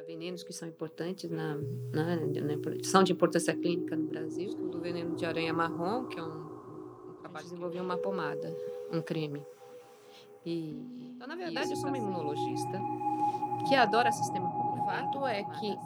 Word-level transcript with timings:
para 0.00 0.06
venenos 0.06 0.42
que 0.42 0.52
são 0.52 0.66
importantes 0.66 1.30
na, 1.30 1.56
na, 1.92 2.16
na, 2.16 2.82
são 2.82 3.02
de 3.02 3.12
importância 3.12 3.54
clínica 3.54 3.94
no 3.94 4.06
Brasil. 4.06 4.50
O 4.74 4.78
veneno 4.78 5.14
de 5.14 5.26
aranha 5.26 5.52
marrom, 5.52 6.06
que 6.06 6.18
é 6.18 6.22
um, 6.22 7.10
um 7.10 7.14
trabalho 7.20 7.44
de 7.44 7.50
desenvolver 7.50 7.80
uma 7.80 7.98
pomada, 7.98 8.56
um 8.90 9.02
creme. 9.02 9.44
E, 10.44 10.70
então, 11.14 11.28
na 11.28 11.36
verdade, 11.36 11.70
eu 11.70 11.76
sou 11.76 11.88
uma 11.88 11.98
imunologista 11.98 12.80
que 13.68 13.74
adora 13.74 14.10
sistema 14.10 14.48
O 14.48 14.86
fato 14.86 15.26
é 15.26 15.44
que 15.44 15.76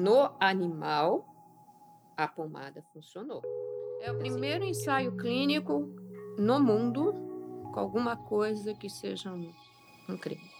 no 0.00 0.30
animal 0.38 1.26
a 2.16 2.28
pomada 2.28 2.80
funcionou. 2.92 3.42
É 4.00 4.12
o 4.12 4.18
primeiro 4.18 4.64
ensaio 4.64 5.16
clínico 5.16 5.90
no 6.38 6.60
mundo 6.60 7.12
com 7.72 7.80
alguma 7.80 8.16
coisa 8.16 8.72
que 8.72 8.88
seja 8.88 9.32
um, 9.32 9.52
um 10.08 10.16
crime. 10.16 10.53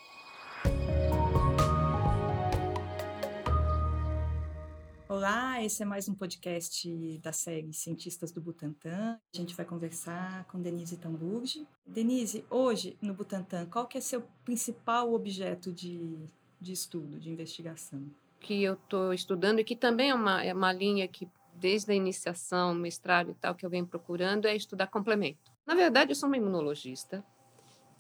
Olá, 5.27 5.63
esse 5.63 5.83
é 5.83 5.87
mais 5.87 6.07
um 6.07 6.15
podcast 6.15 7.19
da 7.23 7.33
série 7.33 7.73
Cientistas 7.73 8.31
do 8.31 8.43
Butantan. 8.43 9.19
A 9.35 9.37
gente 9.39 9.55
vai 9.55 9.65
conversar 9.65 10.45
com 10.45 10.61
Denise 10.61 10.99
Tamburgi. 10.99 11.67
Denise, 11.87 12.45
hoje 12.51 12.99
no 13.01 13.15
Butantan, 13.15 13.65
qual 13.65 13.87
que 13.87 13.97
é 13.97 14.03
seu 14.03 14.21
principal 14.45 15.15
objeto 15.15 15.73
de, 15.73 16.27
de 16.61 16.73
estudo, 16.75 17.19
de 17.19 17.31
investigação? 17.31 18.05
Que 18.39 18.65
eu 18.65 18.75
estou 18.75 19.15
estudando 19.15 19.61
e 19.61 19.65
que 19.65 19.75
também 19.75 20.11
é 20.11 20.15
uma, 20.15 20.45
é 20.45 20.53
uma 20.53 20.75
linha 20.75 21.09
que 21.09 21.27
desde 21.55 21.93
a 21.93 21.95
iniciação, 21.95 22.75
mestrado 22.75 23.31
e 23.31 23.35
tal, 23.35 23.55
que 23.55 23.65
eu 23.65 23.71
venho 23.71 23.87
procurando, 23.87 24.45
é 24.45 24.55
estudar 24.55 24.89
complemento. 24.89 25.51
Na 25.67 25.75
verdade, 25.75 26.11
eu 26.11 26.17
sou 26.17 26.27
uma 26.27 26.37
imunologista 26.37 27.25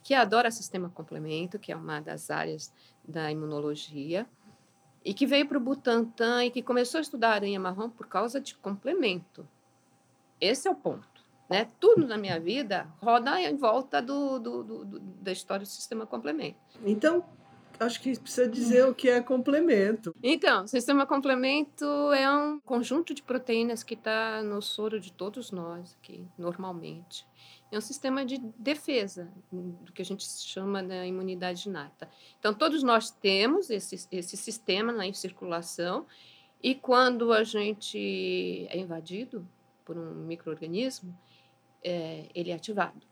que 0.02 0.12
adora 0.12 0.50
sistema 0.50 0.90
complemento, 0.90 1.58
que 1.58 1.72
é 1.72 1.76
uma 1.76 2.00
das 2.00 2.28
áreas 2.28 2.70
da 3.02 3.32
imunologia, 3.32 4.28
e 5.04 5.12
que 5.12 5.26
veio 5.26 5.46
para 5.46 5.58
o 5.58 5.60
Butantan 5.60 6.44
e 6.44 6.50
que 6.50 6.62
começou 6.62 6.98
a 6.98 7.02
estudar 7.02 7.32
aranha 7.32 7.60
marrom 7.60 7.90
por 7.90 8.06
causa 8.06 8.40
de 8.40 8.54
complemento. 8.54 9.46
Esse 10.40 10.66
é 10.66 10.70
o 10.70 10.74
ponto. 10.74 11.14
Né? 11.48 11.68
Tudo 11.78 12.06
na 12.06 12.16
minha 12.16 12.40
vida 12.40 12.88
roda 13.02 13.40
em 13.40 13.56
volta 13.56 14.00
do, 14.00 14.38
do, 14.38 14.62
do, 14.62 14.84
do 14.84 15.00
da 15.00 15.30
história 15.30 15.64
do 15.64 15.68
sistema 15.68 16.06
complemento. 16.06 16.58
Então, 16.84 17.22
acho 17.78 18.00
que 18.00 18.18
precisa 18.18 18.48
dizer 18.48 18.86
o 18.86 18.94
que 18.94 19.08
é 19.08 19.20
complemento. 19.20 20.14
Então, 20.22 20.66
sistema 20.66 21.06
complemento 21.06 21.84
é 22.12 22.30
um 22.30 22.58
conjunto 22.60 23.12
de 23.14 23.22
proteínas 23.22 23.82
que 23.82 23.94
está 23.94 24.42
no 24.42 24.62
soro 24.62 24.98
de 24.98 25.12
todos 25.12 25.50
nós 25.50 25.96
aqui, 26.00 26.26
normalmente. 26.38 27.26
É 27.74 27.78
um 27.78 27.80
sistema 27.80 28.24
de 28.24 28.38
defesa, 28.56 29.28
do 29.50 29.92
que 29.92 30.00
a 30.00 30.04
gente 30.04 30.24
chama 30.24 30.80
da 30.80 31.04
imunidade 31.04 31.68
inata. 31.68 32.08
Então, 32.38 32.54
todos 32.54 32.84
nós 32.84 33.10
temos 33.10 33.68
esse, 33.68 34.06
esse 34.12 34.36
sistema 34.36 34.92
na 34.92 35.12
circulação, 35.12 36.06
e 36.62 36.76
quando 36.76 37.32
a 37.32 37.42
gente 37.42 38.68
é 38.70 38.78
invadido 38.78 39.44
por 39.84 39.98
um 39.98 40.14
microorganismo, 40.24 41.18
é, 41.82 42.28
ele 42.32 42.52
é 42.52 42.54
ativado. 42.54 43.04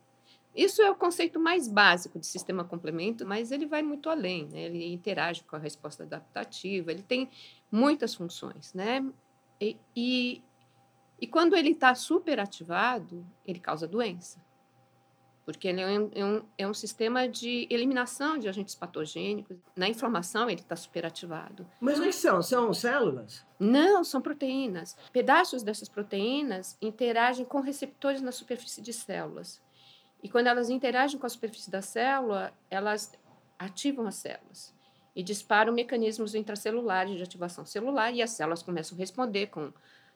Isso 0.55 0.81
é 0.81 0.89
o 0.89 0.95
conceito 0.95 1.41
mais 1.41 1.67
básico 1.67 2.17
de 2.17 2.25
sistema 2.25 2.63
complemento, 2.63 3.27
mas 3.27 3.51
ele 3.51 3.65
vai 3.65 3.83
muito 3.83 4.09
além, 4.09 4.45
né? 4.45 4.61
ele 4.61 4.93
interage 4.93 5.43
com 5.43 5.57
a 5.57 5.59
resposta 5.59 6.03
adaptativa, 6.03 6.89
ele 6.89 7.03
tem 7.03 7.29
muitas 7.69 8.15
funções. 8.15 8.73
Né? 8.73 9.05
E, 9.59 9.77
e, 9.93 10.41
e 11.19 11.27
quando 11.27 11.53
ele 11.53 11.71
está 11.71 11.93
superativado, 11.93 13.25
ele 13.45 13.59
causa 13.59 13.85
doença, 13.85 14.41
porque 15.45 15.67
ele 15.67 15.81
é 15.81 15.99
um, 15.99 16.11
é, 16.13 16.25
um, 16.25 16.45
é 16.57 16.67
um 16.67 16.73
sistema 16.73 17.27
de 17.27 17.67
eliminação 17.69 18.37
de 18.37 18.47
agentes 18.47 18.75
patogênicos. 18.75 19.57
Na 19.75 19.87
inflamação, 19.89 20.49
ele 20.49 20.61
está 20.61 20.75
superativado. 20.75 21.67
Mas 21.79 21.99
o 21.99 22.03
que 22.03 22.13
são? 22.13 22.41
São 22.41 22.73
células? 22.73 23.45
Não, 23.59 24.03
são 24.03 24.21
proteínas. 24.21 24.95
Pedaços 25.11 25.63
dessas 25.63 25.89
proteínas 25.89 26.77
interagem 26.81 27.45
com 27.45 27.59
receptores 27.59 28.21
na 28.21 28.31
superfície 28.31 28.81
de 28.81 28.93
células. 28.93 29.61
E 30.21 30.29
quando 30.29 30.47
elas 30.47 30.69
interagem 30.69 31.19
com 31.19 31.25
a 31.25 31.29
superfície 31.29 31.69
da 31.69 31.81
célula, 31.81 32.53
elas 32.69 33.11
ativam 33.59 34.07
as 34.07 34.15
células 34.15 34.73
e 35.15 35.21
disparam 35.21 35.73
mecanismos 35.73 36.33
intracelulares 36.33 37.17
de 37.17 37.23
ativação 37.23 37.65
celular 37.65 38.13
e 38.13 38.21
as 38.21 38.31
células 38.31 38.63
começam 38.63 38.97
a 38.97 38.99
responder 38.99 39.47
com 39.47 39.71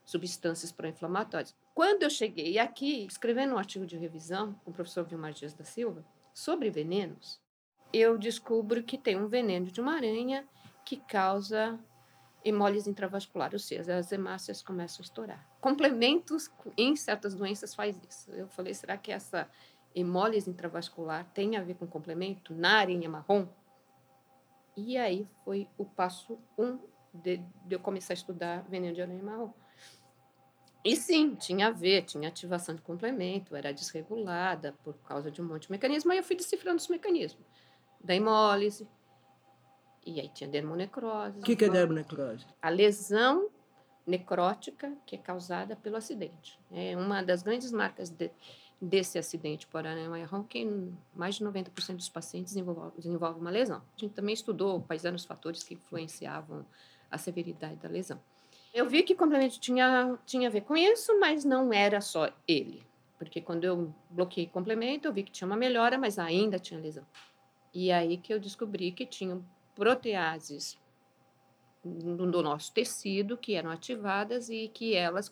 substâncias 0.08 0.72
pró-inflamatórias. 0.72 1.54
Quando 1.76 2.04
eu 2.04 2.10
cheguei 2.10 2.58
aqui, 2.58 3.06
escrevendo 3.06 3.54
um 3.54 3.58
artigo 3.58 3.86
de 3.86 3.98
revisão 3.98 4.54
com 4.64 4.72
o 4.72 4.74
professor 4.74 5.04
Vilmar 5.04 5.34
Dias 5.34 5.54
da 5.54 5.66
Silva 5.66 6.04
sobre 6.34 6.70
venenos, 6.70 7.42
eu 7.92 8.18
descubro 8.18 8.82
que 8.82 8.98
tem 8.98 9.18
um 9.18 9.28
veneno 9.28 9.66
de 9.66 9.82
uma 9.82 9.96
aranha 9.96 10.48
que 10.86 10.96
causa 10.96 11.78
hemólise 12.44 12.90
intravascular, 12.90 13.52
ou 13.52 13.60
seja, 13.60 13.98
as 13.98 14.10
hemácias 14.14 14.62
começam 14.62 15.02
a 15.02 15.06
estourar. 15.06 15.50
Complementos 15.60 16.50
em 16.78 16.96
certas 16.96 17.36
doenças 17.36 17.76
faz 17.76 18.00
isso. 18.10 18.32
Eu 18.32 18.48
falei, 18.48 18.74
será 18.74 18.98
que 18.98 19.12
essa 19.12 19.50
hemólise 19.94 20.50
intravascular 20.50 21.30
tem 21.34 21.58
a 21.58 21.64
ver 21.64 21.74
com 21.76 21.86
complemento 21.86 22.56
na 22.56 22.78
arinha 22.78 23.10
marrom? 23.10 23.46
E 24.78 24.98
aí 24.98 25.28
foi 25.44 25.68
o 25.78 25.84
passo 25.84 26.40
um 26.58 26.80
de, 27.14 27.38
de 27.66 27.76
eu 27.76 27.80
começar 27.80 28.14
a 28.14 28.16
estudar 28.16 28.62
veneno 28.70 28.96
de 28.96 29.02
aranha 29.02 29.22
marrom. 29.24 29.52
E 30.84 30.96
sim, 30.96 31.36
tinha 31.36 31.68
a 31.68 31.72
ver, 31.72 32.04
tinha 32.04 32.30
ativação 32.30 32.76
de 32.76 32.82
complemento, 32.82 33.56
era 33.56 33.74
desregulada 33.74 34.74
por 34.84 34.96
causa 35.00 35.30
de 35.30 35.42
um 35.42 35.46
monte 35.46 35.64
de 35.64 35.72
mecanismo, 35.72 36.12
aí 36.12 36.18
eu 36.18 36.24
fui 36.24 36.36
decifrando 36.36 36.78
os 36.78 36.88
mecanismos 36.88 37.46
da 38.00 38.16
hemólise, 38.16 38.88
e 40.06 40.22
aí 40.22 40.30
tinha 40.30 40.50
dermonecrose. 40.50 41.40
O 41.40 41.44
que, 41.44 41.56
que 41.56 41.66
é 41.66 41.70
dermonecrose? 41.70 42.46
A 42.62 42.70
lesão 42.70 43.50
necrótica 44.06 44.96
que 45.06 45.16
é 45.16 45.20
causada 45.20 45.76
pelo 45.76 45.98
acidente. 45.98 46.58
É 46.72 46.96
uma 46.96 47.22
das 47.22 47.44
grandes 47.44 47.74
marcas 47.74 48.10
de, 48.10 48.32
desse 48.80 49.20
acidente 49.20 49.68
por 49.68 49.86
aranha-marrom, 49.86 50.44
que 50.44 50.66
mais 51.14 51.36
de 51.36 51.44
90% 51.44 51.98
dos 51.98 52.08
pacientes 52.08 52.54
desenvolvem, 52.54 52.94
desenvolve 52.98 53.40
uma 53.42 53.50
lesão. 53.50 53.80
A 53.80 54.00
gente 54.00 54.14
também 54.14 54.34
estudou 54.34 54.82
quais 54.82 55.04
eram 55.04 55.18
os 55.18 55.26
fatores 55.26 55.62
que 55.62 55.74
influenciavam 55.74 56.66
a 57.12 57.18
severidade 57.18 57.76
da 57.76 57.90
lesão. 57.90 58.20
Eu 58.78 58.88
vi 58.88 59.02
que 59.02 59.14
o 59.14 59.18
complemento 59.18 59.60
tinha, 59.60 60.20
tinha 60.24 60.48
a 60.48 60.52
ver 60.52 60.62
com 60.62 60.78
isso, 60.78 61.20
mas 61.20 61.44
não 61.44 61.74
era 61.74 62.00
só 62.00 62.30
ele. 62.48 62.86
Porque 63.18 63.42
quando 63.42 63.64
eu 63.64 63.92
bloqueei 64.08 64.46
complemento, 64.46 65.08
eu 65.08 65.14
vi 65.14 65.24
que 65.24 65.32
tinha 65.32 65.48
uma 65.48 65.58
melhora, 65.58 65.98
mas 65.98 66.20
ainda 66.20 66.60
tinha 66.60 66.80
lesão. 66.80 67.04
E 67.74 67.92
aí 67.92 68.18
que 68.18 68.32
eu 68.32 68.40
descobri 68.40 68.92
que 68.92 69.04
tinham 69.04 69.44
proteases 69.74 70.78
do 71.84 72.44
nosso 72.44 72.72
tecido 72.72 73.36
que 73.36 73.56
eram 73.56 73.72
ativadas 73.72 74.48
e 74.48 74.68
que 74.68 74.94
elas 74.94 75.32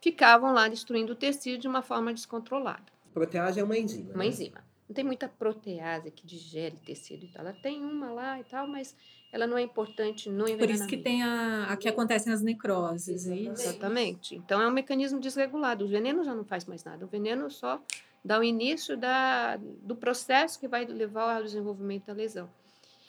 ficavam 0.00 0.52
lá 0.52 0.66
destruindo 0.66 1.12
o 1.12 1.16
tecido 1.16 1.60
de 1.60 1.68
uma 1.68 1.82
forma 1.82 2.12
descontrolada. 2.12 2.86
Protease 3.14 3.60
é 3.60 3.62
uma 3.62 3.78
enzima. 3.78 4.12
Uma 4.12 4.24
né? 4.24 4.26
enzima. 4.26 4.71
Não 4.92 4.94
tem 4.94 5.04
muita 5.04 5.26
protease 5.26 6.10
que 6.10 6.26
digere 6.26 6.76
tecido 6.84 7.24
e 7.24 7.28
tal. 7.28 7.46
Ela 7.46 7.54
tem 7.54 7.82
uma 7.82 8.12
lá 8.12 8.38
e 8.38 8.44
tal, 8.44 8.68
mas 8.68 8.94
ela 9.32 9.46
não 9.46 9.56
é 9.56 9.62
importante 9.62 10.28
no 10.28 10.42
envenenamento. 10.42 10.66
Por 10.66 10.70
isso 10.70 10.86
que 10.86 10.98
tem 10.98 11.22
a, 11.22 11.64
a 11.70 11.76
que 11.78 11.88
acontecem 11.88 12.30
as 12.30 12.42
necroses, 12.42 13.26
é 13.26 13.34
isso? 13.34 13.62
Exatamente. 13.62 14.36
Então 14.36 14.60
é 14.60 14.68
um 14.68 14.70
mecanismo 14.70 15.18
desregulado. 15.18 15.86
O 15.86 15.88
veneno 15.88 16.22
já 16.22 16.34
não 16.34 16.44
faz 16.44 16.66
mais 16.66 16.84
nada. 16.84 17.06
O 17.06 17.08
veneno 17.08 17.50
só 17.50 17.82
dá 18.22 18.38
o 18.38 18.44
início 18.44 18.94
da, 18.94 19.56
do 19.56 19.96
processo 19.96 20.60
que 20.60 20.68
vai 20.68 20.84
levar 20.84 21.36
ao 21.36 21.42
desenvolvimento 21.42 22.04
da 22.04 22.12
lesão. 22.12 22.50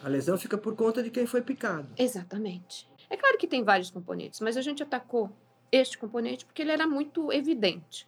A 0.02 0.08
lesão 0.08 0.38
fica 0.38 0.58
por 0.58 0.78
conta 0.78 1.04
de 1.04 1.10
quem 1.10 1.26
foi 1.26 1.42
picado. 1.42 1.90
Exatamente. 1.98 2.88
É 3.10 3.18
claro 3.18 3.38
que 3.38 3.46
tem 3.46 3.62
vários 3.62 3.92
componentes, 3.92 4.40
mas 4.40 4.56
a 4.56 4.62
gente 4.62 4.82
atacou 4.82 5.30
este 5.70 5.98
componente 5.98 6.46
porque 6.46 6.62
ele 6.62 6.72
era 6.72 6.88
muito 6.88 7.30
evidente. 7.30 8.08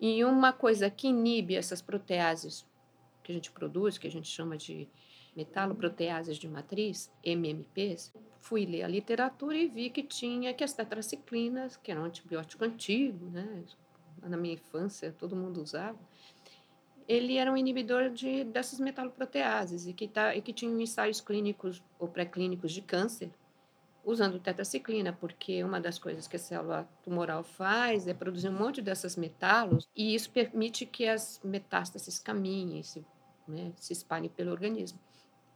E 0.00 0.24
uma 0.24 0.52
coisa 0.52 0.90
que 0.90 1.06
inibe 1.06 1.54
essas 1.54 1.80
proteases 1.80 2.66
que 3.22 3.32
a 3.32 3.34
gente 3.34 3.50
produz, 3.50 3.98
que 3.98 4.06
a 4.06 4.10
gente 4.10 4.28
chama 4.28 4.56
de 4.56 4.88
metaloproteases 5.34 6.36
de 6.36 6.48
matriz, 6.48 7.10
MMPs, 7.24 8.12
fui 8.40 8.66
ler 8.66 8.82
a 8.82 8.88
literatura 8.88 9.56
e 9.56 9.68
vi 9.68 9.88
que 9.88 10.02
tinha 10.02 10.52
que 10.52 10.62
as 10.62 10.72
tetraciclinas, 10.72 11.76
que 11.76 11.90
era 11.90 12.00
um 12.00 12.04
antibiótico 12.04 12.64
antigo, 12.64 13.26
né? 13.30 13.64
na 14.28 14.36
minha 14.36 14.54
infância 14.54 15.14
todo 15.18 15.34
mundo 15.34 15.60
usava, 15.60 15.98
ele 17.08 17.36
era 17.36 17.50
um 17.52 17.56
inibidor 17.56 18.10
de, 18.10 18.44
dessas 18.44 18.78
metaloproteases 18.78 19.86
e 19.86 19.92
que, 19.92 20.06
tá, 20.06 20.34
e 20.36 20.40
que 20.40 20.52
tinha 20.52 20.82
ensaios 20.82 21.20
clínicos 21.20 21.82
ou 21.98 22.08
pré-clínicos 22.08 22.72
de 22.72 22.80
câncer 22.80 23.30
usando 24.04 24.40
tetraciclina, 24.40 25.12
porque 25.12 25.62
uma 25.62 25.80
das 25.80 25.98
coisas 25.98 26.26
que 26.26 26.36
a 26.36 26.38
célula 26.38 26.88
tumoral 27.04 27.44
faz 27.44 28.08
é 28.08 28.14
produzir 28.14 28.48
um 28.48 28.58
monte 28.58 28.82
dessas 28.82 29.16
metalos 29.16 29.88
e 29.96 30.14
isso 30.14 30.30
permite 30.30 30.84
que 30.86 31.06
as 31.06 31.40
metástases 31.44 32.18
caminhem, 32.18 32.82
se, 32.82 33.04
né, 33.52 33.72
se 33.76 33.92
espalhem 33.92 34.30
pelo 34.30 34.50
organismo. 34.50 34.98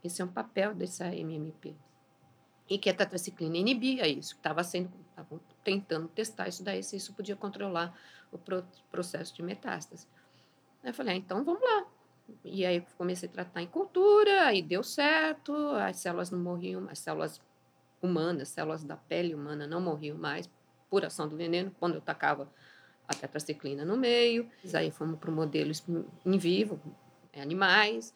Esse 0.05 0.23
é 0.23 0.25
um 0.25 0.29
papel 0.29 0.75
dessa 0.75 1.07
MMP. 1.15 1.75
E 2.69 2.79
que 2.79 2.91
a 2.91 2.95
tetraciclina 2.95 3.57
inibia 3.57 4.07
isso, 4.07 4.35
estava 4.35 4.63
sendo 4.63 4.91
estavam 5.17 5.41
tentando 5.65 6.09
testar 6.09 6.47
isso 6.47 6.63
daí, 6.63 6.83
se 6.83 6.97
isso 6.97 7.15
podia 7.15 7.35
controlar 7.35 7.99
o 8.31 8.37
pro, 8.37 8.63
processo 8.91 9.35
de 9.35 9.43
metástase. 9.43 10.07
Aí 10.83 10.91
eu 10.91 10.95
falei, 10.95 11.15
ah, 11.15 11.17
então 11.17 11.43
vamos 11.43 11.63
lá. 11.63 11.87
E 12.45 12.67
aí 12.67 12.85
comecei 12.99 13.29
a 13.29 13.33
tratar 13.33 13.63
em 13.63 13.67
cultura, 13.67 14.47
aí 14.47 14.61
deu 14.61 14.83
certo, 14.83 15.55
as 15.71 15.97
células 15.97 16.31
não 16.31 16.39
morriam, 16.39 16.87
as 16.91 16.99
células 16.99 17.41
humanas, 18.03 18.49
células 18.49 18.85
da 18.85 18.97
pele 18.97 19.35
humana 19.35 19.67
não 19.67 19.81
morriam 19.81 20.19
mais 20.19 20.51
por 20.91 21.05
ação 21.05 21.29
do 21.29 21.37
veneno, 21.37 21.75
quando 21.79 21.95
eu 21.95 22.01
tacava 22.01 22.51
a 23.09 23.15
tetraciclina 23.15 23.85
no 23.85 23.97
meio. 23.97 24.51
Aí 24.75 24.91
fomos 24.91 25.19
para 25.19 25.31
o 25.31 25.35
modelo 25.35 25.73
em 26.25 26.39
vivo, 26.39 26.81
animais. 27.41 28.15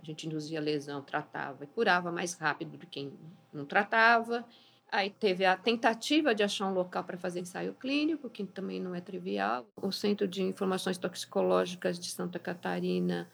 A 0.00 0.04
gente 0.04 0.26
induzia 0.26 0.60
lesão, 0.60 1.02
tratava 1.02 1.64
e 1.64 1.66
curava 1.66 2.12
mais 2.12 2.34
rápido 2.34 2.76
do 2.76 2.86
que 2.86 3.12
não 3.52 3.64
tratava. 3.64 4.44
Aí 4.90 5.10
teve 5.10 5.44
a 5.44 5.56
tentativa 5.56 6.34
de 6.34 6.42
achar 6.42 6.66
um 6.68 6.74
local 6.74 7.02
para 7.02 7.18
fazer 7.18 7.40
ensaio 7.40 7.74
clínico, 7.74 8.30
que 8.30 8.44
também 8.44 8.80
não 8.80 8.94
é 8.94 9.00
trivial. 9.00 9.66
O 9.76 9.90
Centro 9.90 10.28
de 10.28 10.42
Informações 10.42 10.96
Toxicológicas 10.96 11.98
de 11.98 12.08
Santa 12.10 12.38
Catarina, 12.38 13.28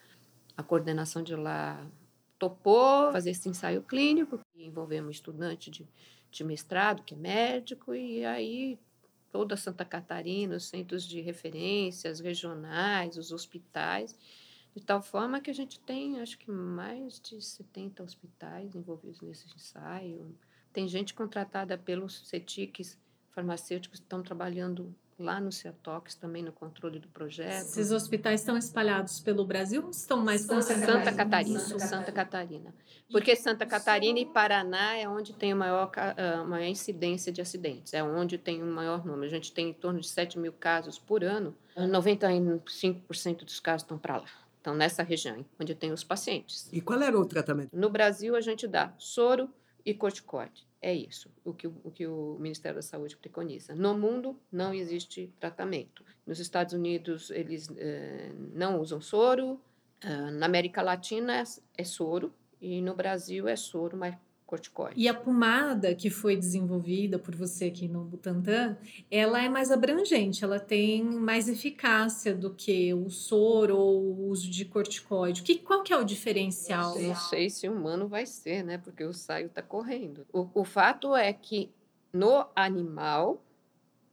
a 0.57 0.63
coordenação 0.63 1.21
de 1.21 1.35
lá 1.35 1.85
topou 2.39 3.11
fazer 3.11 3.31
esse 3.31 3.47
ensaio 3.47 3.83
clínico, 3.83 4.39
que 4.53 4.65
envolvemos 4.65 5.07
um 5.07 5.11
estudante 5.11 5.69
de, 5.69 5.87
de 6.31 6.43
mestrado, 6.43 7.03
que 7.03 7.13
é 7.13 7.17
médico, 7.17 7.93
e 7.93 8.25
aí 8.25 8.79
toda 9.31 9.55
Santa 9.55 9.85
Catarina, 9.85 10.55
os 10.55 10.67
centros 10.67 11.03
de 11.07 11.21
referências 11.21 12.19
regionais, 12.19 13.15
os 13.15 13.31
hospitais, 13.31 14.15
de 14.75 14.83
tal 14.83 15.01
forma 15.01 15.39
que 15.39 15.51
a 15.51 15.53
gente 15.53 15.79
tem, 15.79 16.19
acho 16.19 16.37
que 16.37 16.49
mais 16.49 17.19
de 17.19 17.41
70 17.41 18.03
hospitais 18.03 18.75
envolvidos 18.75 19.21
nesse 19.21 19.47
ensaio. 19.55 20.35
Tem 20.71 20.87
gente 20.87 21.13
contratada 21.13 21.77
pelos 21.77 22.27
CETICs 22.27 22.97
farmacêuticos 23.29 23.99
que 23.99 24.05
estão 24.05 24.23
trabalhando 24.23 24.95
lá 25.19 25.39
no 25.39 25.51
Ciatox, 25.51 26.15
também 26.15 26.41
no 26.43 26.51
controle 26.51 26.99
do 26.99 27.07
projeto. 27.07 27.61
Esses 27.61 27.91
hospitais 27.91 28.41
estão 28.41 28.57
espalhados 28.57 29.19
pelo 29.19 29.45
Brasil 29.45 29.83
ou 29.83 29.89
estão 29.91 30.17
mais 30.17 30.45
concentrados? 30.45 31.03
Santa 31.03 31.15
Catarina, 31.15 31.59
Santa, 31.59 31.87
Santa 31.87 32.11
Catarina. 32.11 32.75
Porque 33.11 33.35
Santa 33.35 33.65
Catarina 33.65 34.19
e 34.19 34.25
Paraná 34.25 34.97
é 34.97 35.07
onde 35.07 35.33
tem 35.33 35.51
a 35.51 35.55
maior, 35.55 35.91
a 35.95 36.43
maior 36.43 36.67
incidência 36.67 37.31
de 37.31 37.41
acidentes, 37.41 37.93
é 37.93 38.03
onde 38.03 38.37
tem 38.37 38.63
o 38.63 38.65
maior 38.65 39.05
número. 39.05 39.25
A 39.25 39.29
gente 39.29 39.51
tem 39.51 39.69
em 39.69 39.73
torno 39.73 39.99
de 39.99 40.07
7 40.07 40.39
mil 40.39 40.53
casos 40.53 40.97
por 40.97 41.23
ano, 41.23 41.55
95% 41.77 43.45
dos 43.45 43.59
casos 43.59 43.83
estão 43.83 43.97
para 43.97 44.17
lá. 44.17 44.42
Então, 44.63 44.73
nessa 44.73 45.03
região, 45.03 45.45
onde 45.59 45.75
tem 45.75 45.91
os 45.91 46.05
pacientes. 46.05 46.69
E 46.71 46.79
qual 46.79 47.01
era 47.01 47.19
o 47.19 47.25
tratamento? 47.25 47.69
No 47.73 47.89
Brasil, 47.89 48.33
a 48.33 48.39
gente 48.39 48.65
dá 48.65 48.93
soro 48.97 49.49
e 49.85 49.93
corticoide. 49.93 50.65
É 50.81 50.93
isso, 50.93 51.29
o 51.43 51.53
que 51.53 51.67
o, 51.67 51.75
o 51.83 51.91
que 51.91 52.07
o 52.07 52.37
Ministério 52.39 52.77
da 52.77 52.81
Saúde 52.81 53.17
preconiza. 53.17 53.75
No 53.75 53.93
mundo, 53.93 54.39
não 54.49 54.73
existe 54.73 55.29
tratamento. 55.37 56.05
Nos 56.25 56.39
Estados 56.39 56.73
Unidos, 56.73 57.29
eles 57.31 57.69
eh, 57.75 58.31
não 58.53 58.79
usam 58.79 59.01
soro. 59.01 59.59
Uh, 60.01 60.31
na 60.31 60.45
América 60.45 60.81
Latina, 60.81 61.41
é, 61.41 61.43
é 61.77 61.83
soro. 61.83 62.33
E 62.61 62.81
no 62.81 62.95
Brasil, 62.95 63.49
é 63.49 63.57
soro, 63.57 63.97
mas 63.97 64.15
corticoide. 64.53 64.93
E 64.95 65.07
a 65.07 65.13
pomada 65.13 65.95
que 65.95 66.11
foi 66.11 66.35
desenvolvida 66.35 67.17
por 67.17 67.35
você 67.35 67.65
aqui 67.65 67.87
no 67.87 68.03
Butantan, 68.03 68.77
ela 69.09 69.43
é 69.43 69.49
mais 69.49 69.71
abrangente, 69.71 70.43
ela 70.43 70.59
tem 70.59 71.03
mais 71.03 71.49
eficácia 71.49 72.35
do 72.35 72.53
que 72.53 72.93
o 72.93 73.09
soro 73.09 73.75
ou 73.75 74.03
o 74.03 74.29
uso 74.29 74.49
de 74.49 74.63
corticoide. 74.65 75.41
Que, 75.41 75.57
qual 75.57 75.81
que 75.81 75.91
é 75.91 75.97
o 75.97 76.03
diferencial? 76.03 76.99
Não 76.99 77.15
sei 77.15 77.49
se 77.49 77.67
humano 77.67 78.07
vai 78.07 78.27
ser, 78.27 78.63
né? 78.63 78.77
Porque 78.77 79.03
o 79.03 79.13
saio 79.13 79.47
está 79.47 79.63
correndo. 79.63 80.25
O, 80.31 80.47
o 80.53 80.63
fato 80.63 81.15
é 81.15 81.33
que 81.33 81.71
no 82.13 82.45
animal 82.55 83.43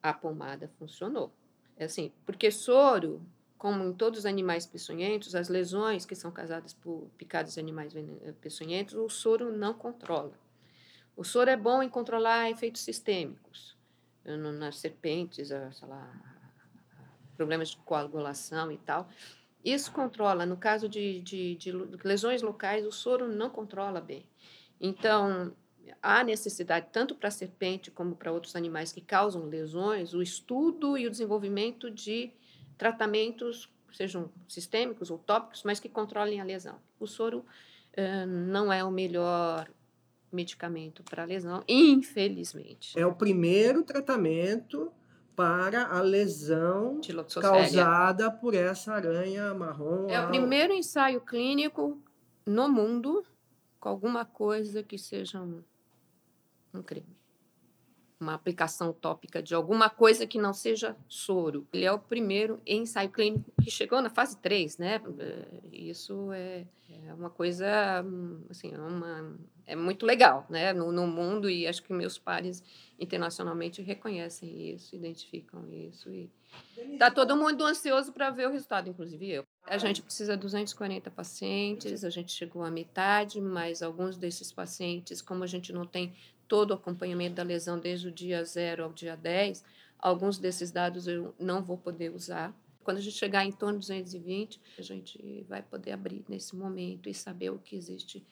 a 0.03 0.15
pomada 0.15 0.71
funcionou. 0.79 1.31
É 1.77 1.85
assim, 1.85 2.11
porque 2.25 2.51
soro 2.51 3.21
como 3.61 3.85
em 3.85 3.93
todos 3.93 4.21
os 4.21 4.25
animais 4.25 4.65
peçonhentos, 4.65 5.35
as 5.35 5.51
lesões 5.51 6.07
que 6.07 6.15
são 6.15 6.33
causadas 6.33 6.73
por 6.73 7.11
picadas 7.19 7.53
de 7.53 7.61
animais 7.61 7.93
peçonhentos, 8.41 8.95
o 8.95 9.07
soro 9.11 9.53
não 9.53 9.75
controla. 9.75 10.33
O 11.15 11.23
soro 11.23 11.51
é 11.51 11.59
bom 11.59 11.83
em 11.83 11.89
controlar 11.91 12.49
efeitos 12.49 12.81
sistêmicos, 12.81 13.77
nas 14.25 14.79
serpentes, 14.79 15.51
lá, 15.83 16.11
problemas 17.37 17.69
de 17.69 17.77
coagulação 17.77 18.73
e 18.73 18.79
tal. 18.79 19.07
Isso 19.63 19.93
controla. 19.93 20.47
No 20.47 20.57
caso 20.57 20.89
de, 20.89 21.21
de, 21.21 21.55
de 21.57 21.71
lesões 22.03 22.41
locais, 22.41 22.87
o 22.87 22.91
soro 22.91 23.29
não 23.29 23.51
controla 23.51 24.01
bem. 24.01 24.27
Então, 24.81 25.55
há 26.01 26.25
necessidade, 26.25 26.87
tanto 26.91 27.15
para 27.15 27.29
a 27.29 27.31
serpente 27.31 27.91
como 27.91 28.17
para 28.17 28.33
outros 28.33 28.57
animais 28.57 28.91
que 28.91 29.03
causam 29.03 29.45
lesões, 29.45 30.15
o 30.15 30.23
estudo 30.23 30.97
e 30.97 31.07
o 31.07 31.11
desenvolvimento 31.11 31.91
de 31.91 32.33
tratamentos, 32.81 33.71
sejam 33.93 34.33
sistêmicos 34.49 35.11
ou 35.11 35.19
tópicos, 35.19 35.63
mas 35.65 35.79
que 35.79 35.87
controlem 35.87 36.41
a 36.41 36.45
lesão. 36.45 36.81
O 36.99 37.07
soro 37.07 37.41
uh, 37.41 38.27
não 38.27 38.73
é 38.73 38.83
o 38.83 38.91
melhor 38.91 39.71
medicamento 40.33 41.03
para 41.03 41.25
a 41.25 41.27
lesão, 41.27 41.63
infelizmente. 41.69 42.99
É 42.99 43.05
o 43.05 43.15
primeiro 43.15 43.83
tratamento 43.83 44.91
para 45.37 45.89
a 45.89 46.01
lesão 46.01 47.03
causada 47.39 48.31
por 48.31 48.55
essa 48.55 48.95
aranha 48.95 49.53
marrom. 49.53 50.09
É 50.09 50.25
o 50.25 50.29
primeiro 50.29 50.73
ensaio 50.73 51.21
clínico 51.21 52.03
no 52.47 52.67
mundo 52.67 53.23
com 53.79 53.91
alguma 53.91 54.25
coisa 54.25 54.83
que 54.83 54.97
seja 54.97 55.43
um, 55.43 55.63
um 56.73 56.83
crime 56.83 57.20
uma 58.21 58.35
aplicação 58.35 58.93
tópica 58.93 59.43
de 59.43 59.55
alguma 59.55 59.89
coisa 59.89 60.27
que 60.27 60.39
não 60.39 60.53
seja 60.53 60.95
soro. 61.09 61.67
Ele 61.73 61.85
é 61.85 61.93
o 61.93 61.99
primeiro 61.99 62.61
ensaio 62.67 63.09
clínico 63.09 63.51
que 63.63 63.71
chegou 63.71 64.03
na 64.03 64.11
fase 64.11 64.37
3, 64.37 64.77
né? 64.77 65.01
Eh, 65.19 65.61
isso 65.73 66.31
é, 66.33 66.67
é 67.07 67.15
uma 67.15 67.31
coisa, 67.31 68.05
assim, 68.51 68.73
é, 68.75 68.79
uma, 68.79 69.39
é 69.67 69.75
muito 69.75 70.05
legal, 70.05 70.47
né? 70.51 70.73
No, 70.73 70.93
no, 70.93 71.07
mundo, 71.07 71.49
e 71.49 71.67
acho 71.67 71.83
que 71.83 71.93
meus 71.93 72.19
pares 72.19 72.63
internacionalmente 72.99 73.81
reconhecem 73.81 74.71
isso, 74.71 74.95
identificam 74.95 75.67
isso. 75.73 76.13
E 76.13 76.31
tá 76.99 77.11
todo 77.11 77.37
mundo 77.37 77.65
ansioso 77.65 78.13
para 78.13 78.31
ver 78.31 78.49
o 78.49 78.53
resultado, 78.53 78.89
inclusive 78.89 79.31
eu. 79.31 79.47
A 79.67 79.79
gente 79.79 80.03
precisa 80.03 80.37
de 80.37 80.43
240 80.43 81.11
pacientes, 81.11 82.05
a 82.05 82.11
gente 82.11 82.33
chegou 82.33 82.63
à 82.63 82.71
metade, 82.71 83.41
mas 83.41 83.83
alguns 83.83 84.17
desses 84.17 84.53
pacientes, 84.53 85.23
como 85.23 85.45
a 85.45 85.47
gente 85.47 85.73
não 85.73 85.87
tem 85.87 86.13
todo 86.49 86.73
o 86.73 86.75
acompanhamento 86.75 87.37
da 87.37 87.43
lesão 87.43 87.79
desde 87.79 88.09
o 88.09 88.13
dia 88.13 88.45
0 88.45 88.85
ao 88.85 88.93
dia 88.93 89.17
10, 89.17 89.65
alguns 89.99 90.39
desses 90.39 90.71
dados 90.71 91.07
eu 91.07 91.35
não 91.39 91.63
vou 91.63 91.79
poder 91.79 92.13
usar. 92.13 92.55
Quando 92.83 92.97
a 92.97 93.01
gente 93.01 93.17
chegar 93.17 93.45
em 93.45 93.53
torno 93.53 93.79
de 93.79 93.87
220, 93.87 94.61
a 94.79 94.83
gente 94.83 95.45
vai 95.49 95.63
poder 95.63 95.93
abrir 95.93 96.25
nesse 96.29 96.57
momento 96.57 97.09
e 97.09 97.15
saber 97.15 97.51
o 97.51 97.59
que 97.59 97.77
existe 97.77 98.27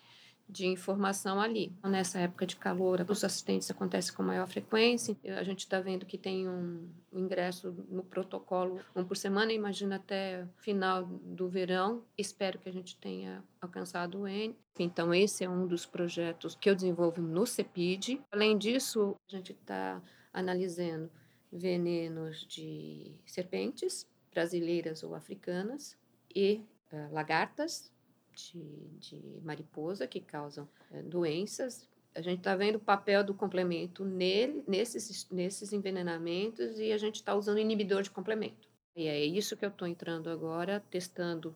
de 0.49 0.67
informação 0.67 1.41
ali. 1.41 1.73
Nessa 1.85 2.21
época 2.21 2.47
de 2.47 2.57
calor, 2.57 3.05
os 3.09 3.23
assistentes 3.23 3.71
acontecem 3.71 4.15
com 4.15 4.23
maior 4.23 4.47
frequência. 4.49 5.17
A 5.37 5.43
gente 5.43 5.61
está 5.61 5.81
vendo 5.81 6.07
que 6.07 6.17
tem 6.17 6.49
um, 6.49 6.89
ingresso 7.13 7.75
no 7.89 8.03
protocolo 8.03 8.81
um 8.95 9.05
por 9.05 9.17
semana, 9.17 9.53
imagina 9.53 9.97
até 9.97 10.47
final 10.57 11.05
do 11.05 11.49
verão. 11.49 12.03
Espero 12.17 12.59
que 12.59 12.69
a 12.69 12.73
gente 12.73 12.97
tenha 12.97 13.45
alcançado 13.61 14.21
o 14.21 14.29
N. 14.29 14.57
Então, 14.79 15.13
esse 15.13 15.45
é 15.45 15.49
um 15.49 15.67
dos 15.67 15.85
projetos 15.85 16.55
que 16.55 16.71
eu 16.71 16.75
desenvolvo 16.75 17.21
no 17.21 17.47
CEPID. 17.47 18.21
Além 18.31 18.57
disso, 18.57 19.17
a 19.29 19.37
gente 19.37 19.53
está 19.53 20.01
analisando 20.33 21.11
venenos 21.53 22.47
de 22.47 23.15
serpentes 23.27 24.07
brasileiras 24.31 25.03
ou 25.03 25.15
africanas 25.15 25.97
e 26.35 26.63
uh, 26.93 27.13
lagartas 27.13 27.91
de, 28.39 28.63
de 28.99 29.41
mariposa 29.43 30.07
que 30.07 30.21
causam 30.21 30.69
é, 30.91 31.03
doenças. 31.03 31.89
A 32.15 32.21
gente 32.21 32.39
está 32.39 32.57
vendo 32.57 32.77
o 32.77 32.81
papel 32.81 33.23
do 33.23 33.35
complemento 33.35 34.05
nele, 34.05 34.63
nesses, 34.67 35.29
nesses 35.31 35.73
envenenamentos 35.73 36.79
e 36.79 36.93
a 36.93 36.99
gente 36.99 37.17
está 37.17 37.35
usando 37.35 37.59
inibidor 37.59 38.03
de 38.03 38.11
complemento. 38.11 38.69
E 38.97 39.07
é 39.07 39.25
isso 39.25 39.57
que 39.57 39.65
eu 39.65 39.69
estou 39.69 39.87
entrando 39.87 40.31
agora, 40.31 40.83
testando 40.91 41.55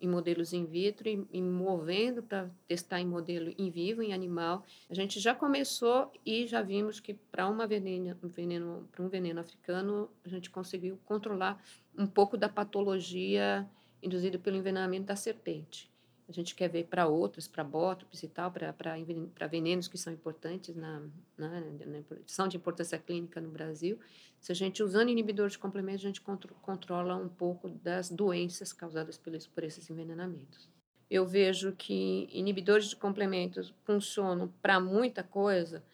em 0.00 0.08
modelos 0.08 0.52
in 0.52 0.66
vitro 0.66 1.08
e, 1.08 1.26
e 1.32 1.40
movendo 1.40 2.22
para 2.22 2.50
testar 2.68 3.00
em 3.00 3.06
modelo 3.06 3.52
in 3.56 3.70
vivo, 3.70 4.02
em 4.02 4.12
animal. 4.12 4.64
A 4.90 4.94
gente 4.94 5.18
já 5.18 5.34
começou 5.34 6.12
e 6.24 6.46
já 6.46 6.62
vimos 6.62 7.00
que 7.00 7.14
para 7.14 7.48
um 7.48 7.56
veneno, 7.66 8.14
para 8.92 9.02
um 9.02 9.08
veneno 9.08 9.40
africano, 9.40 10.10
a 10.24 10.28
gente 10.28 10.50
conseguiu 10.50 10.98
controlar 11.04 11.62
um 11.96 12.06
pouco 12.06 12.36
da 12.36 12.48
patologia 12.48 13.68
induzida 14.02 14.38
pelo 14.38 14.56
envenenamento 14.56 15.06
da 15.06 15.16
serpente. 15.16 15.90
A 16.26 16.32
gente 16.32 16.54
quer 16.54 16.68
ver 16.68 16.84
para 16.84 17.06
outros, 17.06 17.46
para 17.46 17.62
bótopes 17.62 18.22
e 18.22 18.28
tal, 18.28 18.50
para 18.50 19.46
venenos 19.46 19.88
que 19.88 19.98
são 19.98 20.12
importantes, 20.12 20.74
na, 20.74 21.02
na, 21.36 21.60
na, 21.60 22.02
são 22.26 22.48
de 22.48 22.56
importância 22.56 22.98
clínica 22.98 23.40
no 23.40 23.50
Brasil. 23.50 23.98
Se 24.40 24.50
a 24.50 24.54
gente, 24.54 24.82
usando 24.82 25.10
inibidores 25.10 25.52
de 25.52 25.58
complemento, 25.58 25.98
a 25.98 26.06
gente 26.08 26.22
contro, 26.22 26.54
controla 26.62 27.14
um 27.16 27.28
pouco 27.28 27.68
das 27.68 28.08
doenças 28.08 28.72
causadas 28.72 29.18
por, 29.18 29.32
por 29.54 29.64
esses 29.64 29.88
envenenamentos. 29.90 30.70
Eu 31.10 31.26
vejo 31.26 31.72
que 31.72 32.26
inibidores 32.32 32.86
de 32.86 32.96
complementos 32.96 33.74
funcionam 33.84 34.48
para 34.62 34.80
muita 34.80 35.22
coisa, 35.22 35.84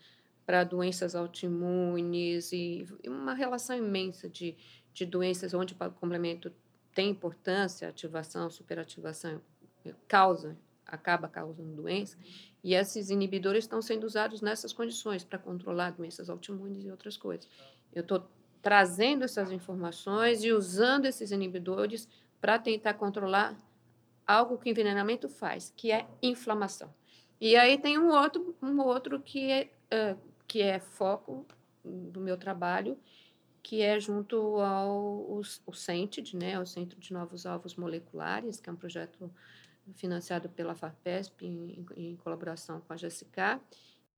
para 0.46 0.62
doenças 0.62 1.16
autoimunes 1.16 2.52
e 2.52 2.86
uma 3.04 3.34
relação 3.34 3.76
imensa 3.76 4.28
de, 4.28 4.56
de 4.92 5.04
doenças 5.04 5.54
onde 5.54 5.74
o 5.74 5.90
complemento 5.92 6.52
tem 6.94 7.10
importância, 7.10 7.88
ativação, 7.88 8.48
superativação 8.50 9.40
causa 10.08 10.56
acaba 10.86 11.28
causando 11.28 11.74
doença, 11.74 12.18
e 12.62 12.74
esses 12.74 13.10
inibidores 13.10 13.64
estão 13.64 13.80
sendo 13.80 14.04
usados 14.04 14.40
nessas 14.40 14.72
condições 14.72 15.24
para 15.24 15.38
controlar 15.38 15.90
doenças 15.90 16.28
autoimunes 16.28 16.84
e 16.84 16.90
outras 16.90 17.16
coisas. 17.16 17.48
Eu 17.92 18.02
estou 18.02 18.28
trazendo 18.60 19.24
essas 19.24 19.50
informações 19.50 20.44
e 20.44 20.52
usando 20.52 21.06
esses 21.06 21.30
inibidores 21.30 22.08
para 22.40 22.58
tentar 22.58 22.94
controlar 22.94 23.56
algo 24.26 24.58
que 24.58 24.68
o 24.68 24.70
envenenamento 24.70 25.28
faz, 25.28 25.72
que 25.76 25.90
é 25.90 26.06
inflamação. 26.22 26.92
E 27.40 27.56
aí 27.56 27.78
tem 27.78 27.98
um 27.98 28.10
outro, 28.10 28.54
um 28.62 28.80
outro 28.80 29.20
que 29.20 29.50
é, 29.50 29.70
uh, 29.92 30.18
que 30.46 30.60
é 30.60 30.78
foco 30.78 31.46
do 31.82 32.20
meu 32.20 32.36
trabalho, 32.36 32.98
que 33.62 33.80
é 33.80 33.98
junto 33.98 34.36
ao 34.60 34.90
o, 34.90 35.40
o 35.66 35.72
CENTID, 35.72 36.36
né, 36.36 36.58
o 36.58 36.66
Centro 36.66 36.98
de 36.98 37.12
Novos 37.12 37.46
Alvos 37.46 37.74
Moleculares, 37.76 38.60
que 38.60 38.68
é 38.68 38.72
um 38.72 38.76
projeto 38.76 39.30
financiado 39.94 40.48
pela 40.48 40.74
FAPESP 40.74 41.46
em, 41.46 41.86
em 41.96 42.16
colaboração 42.16 42.80
com 42.80 42.92
a 42.92 42.96
GSK. 42.96 43.60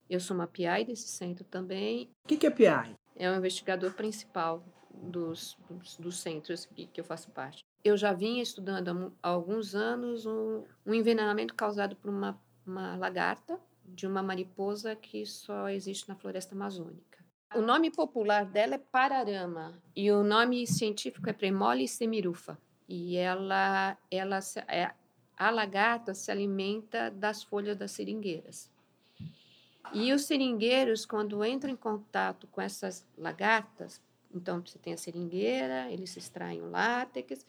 Eu 0.08 0.20
sou 0.20 0.34
uma 0.36 0.46
PI 0.46 0.84
desse 0.86 1.08
centro 1.08 1.44
também. 1.44 2.10
O 2.24 2.28
que, 2.28 2.36
que 2.36 2.46
é 2.46 2.50
PI? 2.50 2.96
É 3.16 3.30
o 3.30 3.36
investigador 3.36 3.92
principal 3.92 4.64
dos, 4.92 5.56
dos, 5.68 5.96
dos 5.96 6.18
centros 6.20 6.66
que, 6.66 6.86
que, 6.86 7.00
eu 7.00 7.04
faço 7.04 7.30
parte. 7.30 7.64
Eu 7.84 7.96
já 7.96 8.12
vinha 8.12 8.42
estudando 8.42 9.12
há, 9.22 9.28
alguns 9.28 9.74
anos 9.74 10.26
um, 10.26 10.64
um 10.84 10.94
envenenamento 10.94 11.54
causado 11.54 11.96
por 11.96 12.10
uma, 12.10 12.38
uma 12.66 12.96
lagarta 12.96 13.58
de 13.84 14.06
uma 14.06 14.22
mariposa 14.22 14.94
que 14.94 15.24
só 15.26 15.68
existe 15.68 16.08
na 16.08 16.14
floresta 16.14 16.54
amazônica. 16.54 17.12
O 17.54 17.60
nome 17.60 17.90
popular 17.90 18.46
dela 18.46 18.76
é 18.76 18.78
pararama 18.78 19.78
e 19.94 20.10
o 20.10 20.22
nome 20.22 20.66
científico 20.66 21.28
é 21.28 21.32
Premole 21.34 21.86
semirufa. 21.86 22.58
E 22.88 23.16
ela, 23.16 23.96
ela 24.10 24.38
é, 24.68 24.90
a 25.46 25.50
lagarta 25.50 26.14
se 26.14 26.30
alimenta 26.30 27.10
das 27.10 27.42
folhas 27.42 27.76
das 27.76 27.90
seringueiras. 27.90 28.70
E 29.92 30.12
os 30.12 30.24
seringueiros, 30.24 31.04
quando 31.04 31.44
entram 31.44 31.72
em 31.72 31.76
contato 31.76 32.46
com 32.46 32.60
essas 32.60 33.04
lagartas, 33.18 34.00
então 34.32 34.64
você 34.64 34.78
tem 34.78 34.92
a 34.92 34.96
seringueira, 34.96 35.90
eles 35.90 36.16
extraem 36.16 36.62
o 36.62 36.70
látex, 36.70 37.44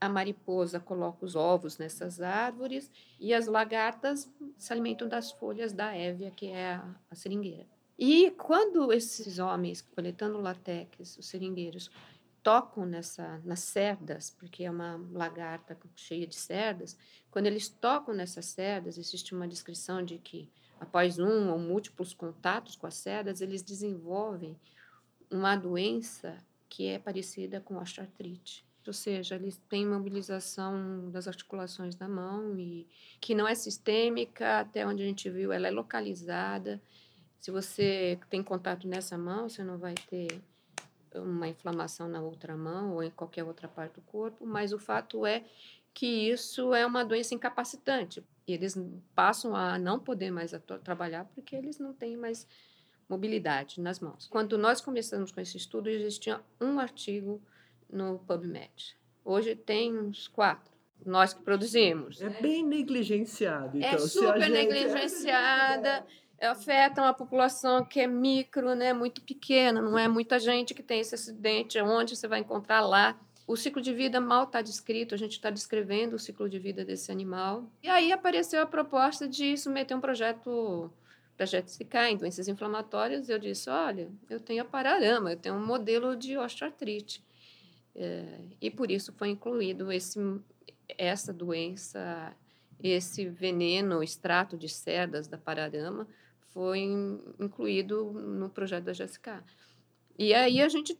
a 0.00 0.08
mariposa 0.08 0.80
coloca 0.80 1.24
os 1.24 1.36
ovos 1.36 1.78
nessas 1.78 2.20
árvores 2.20 2.90
e 3.20 3.32
as 3.32 3.46
lagartas 3.46 4.28
se 4.58 4.72
alimentam 4.72 5.08
das 5.08 5.30
folhas 5.30 5.72
da 5.72 5.94
évia, 5.94 6.32
que 6.32 6.48
é 6.48 6.74
a, 6.74 6.96
a 7.08 7.14
seringueira. 7.14 7.68
E 7.96 8.32
quando 8.32 8.92
esses 8.92 9.38
homens, 9.38 9.80
coletando 9.80 10.40
látex, 10.40 11.16
os 11.16 11.26
seringueiros, 11.26 11.88
tocam 12.42 12.84
nessa, 12.84 13.40
nas 13.44 13.60
cerdas, 13.60 14.30
porque 14.30 14.64
é 14.64 14.70
uma 14.70 14.96
lagarta 15.12 15.76
cheia 15.94 16.26
de 16.26 16.34
cerdas, 16.34 16.96
quando 17.30 17.46
eles 17.46 17.68
tocam 17.68 18.14
nessas 18.14 18.46
cerdas, 18.46 18.98
existe 18.98 19.34
uma 19.34 19.48
descrição 19.48 20.04
de 20.04 20.18
que 20.18 20.50
após 20.78 21.18
um 21.18 21.50
ou 21.50 21.58
múltiplos 21.58 22.12
contatos 22.12 22.76
com 22.76 22.86
as 22.86 22.94
cerdas, 22.94 23.40
eles 23.40 23.62
desenvolvem 23.62 24.58
uma 25.30 25.56
doença 25.56 26.36
que 26.68 26.88
é 26.88 26.98
parecida 26.98 27.60
com 27.60 27.76
osteoartrite. 27.76 28.66
Ou 28.86 28.92
seja, 28.92 29.36
eles 29.36 29.56
têm 29.68 29.86
mobilização 29.86 31.08
das 31.10 31.28
articulações 31.28 31.94
da 31.94 32.08
mão 32.08 32.58
e 32.58 32.86
que 33.20 33.34
não 33.34 33.46
é 33.46 33.54
sistêmica, 33.54 34.58
até 34.58 34.84
onde 34.86 35.02
a 35.02 35.06
gente 35.06 35.30
viu, 35.30 35.52
ela 35.52 35.68
é 35.68 35.70
localizada. 35.70 36.82
Se 37.38 37.50
você 37.50 38.18
tem 38.28 38.42
contato 38.42 38.88
nessa 38.88 39.16
mão, 39.16 39.48
você 39.48 39.62
não 39.62 39.78
vai 39.78 39.94
ter 39.94 40.42
uma 41.14 41.48
inflamação 41.48 42.08
na 42.08 42.20
outra 42.20 42.56
mão 42.56 42.94
ou 42.94 43.02
em 43.02 43.10
qualquer 43.10 43.44
outra 43.44 43.68
parte 43.68 43.94
do 43.94 44.02
corpo, 44.02 44.46
mas 44.46 44.72
o 44.72 44.78
fato 44.78 45.26
é 45.26 45.44
que 45.94 46.06
isso 46.06 46.74
é 46.74 46.86
uma 46.86 47.04
doença 47.04 47.34
incapacitante. 47.34 48.22
Eles 48.46 48.78
passam 49.14 49.54
a 49.54 49.78
não 49.78 49.98
poder 49.98 50.30
mais 50.30 50.52
trabalhar 50.82 51.24
porque 51.26 51.54
eles 51.54 51.78
não 51.78 51.92
têm 51.92 52.16
mais 52.16 52.46
mobilidade 53.08 53.80
nas 53.80 54.00
mãos. 54.00 54.26
Quando 54.28 54.56
nós 54.56 54.80
começamos 54.80 55.30
com 55.30 55.40
esse 55.40 55.56
estudo, 55.56 55.88
existia 55.88 56.40
um 56.60 56.78
artigo 56.78 57.40
no 57.90 58.18
PubMed. 58.20 58.96
Hoje 59.24 59.54
tem 59.54 59.96
uns 59.96 60.26
quatro. 60.26 60.72
Nós 61.04 61.34
que 61.34 61.42
produzimos. 61.42 62.22
É 62.22 62.30
bem 62.30 62.64
negligenciado. 62.64 63.76
É 63.76 63.88
então, 63.88 64.04
é 64.04 64.08
super 64.08 64.48
negligenciada 64.48 66.06
afeta 66.42 67.02
uma 67.02 67.14
população 67.14 67.84
que 67.84 68.00
é 68.00 68.06
micro, 68.06 68.74
né, 68.74 68.92
muito 68.92 69.20
pequena, 69.22 69.80
não 69.80 69.98
é 69.98 70.08
muita 70.08 70.38
gente 70.38 70.74
que 70.74 70.82
tem 70.82 71.00
esse 71.00 71.14
acidente, 71.14 71.80
onde 71.80 72.16
você 72.16 72.26
vai 72.26 72.40
encontrar 72.40 72.80
lá. 72.80 73.18
O 73.46 73.56
ciclo 73.56 73.82
de 73.82 73.92
vida 73.92 74.20
mal 74.20 74.44
está 74.44 74.62
descrito, 74.62 75.14
a 75.14 75.18
gente 75.18 75.32
está 75.32 75.50
descrevendo 75.50 76.16
o 76.16 76.18
ciclo 76.18 76.48
de 76.48 76.58
vida 76.58 76.84
desse 76.84 77.10
animal. 77.10 77.70
E 77.82 77.88
aí 77.88 78.12
apareceu 78.12 78.62
a 78.62 78.66
proposta 78.66 79.28
de 79.28 79.56
submeter 79.56 79.96
um 79.96 80.00
projeto 80.00 80.92
para 81.36 81.46
GSK 81.46 81.96
em 82.10 82.16
doenças 82.16 82.48
inflamatórias. 82.48 83.28
Eu 83.28 83.38
disse: 83.38 83.68
olha, 83.68 84.08
eu 84.30 84.38
tenho 84.38 84.62
a 84.62 84.64
pararama, 84.64 85.32
eu 85.32 85.36
tenho 85.36 85.56
um 85.56 85.66
modelo 85.66 86.16
de 86.16 86.36
osteoartrite. 86.38 87.22
É, 87.94 88.24
e 88.60 88.70
por 88.70 88.90
isso 88.90 89.12
foi 89.12 89.28
incluído 89.28 89.92
esse, 89.92 90.18
essa 90.96 91.32
doença, 91.32 92.34
esse 92.82 93.28
veneno, 93.28 94.02
extrato 94.02 94.56
de 94.56 94.68
cerdas 94.68 95.28
da 95.28 95.36
pararama, 95.36 96.06
foi 96.52 96.80
incluído 97.38 98.12
no 98.12 98.48
projeto 98.48 98.84
da 98.84 98.92
GSK. 98.92 99.42
E 100.18 100.34
aí 100.34 100.60
a 100.60 100.68
gente, 100.68 100.98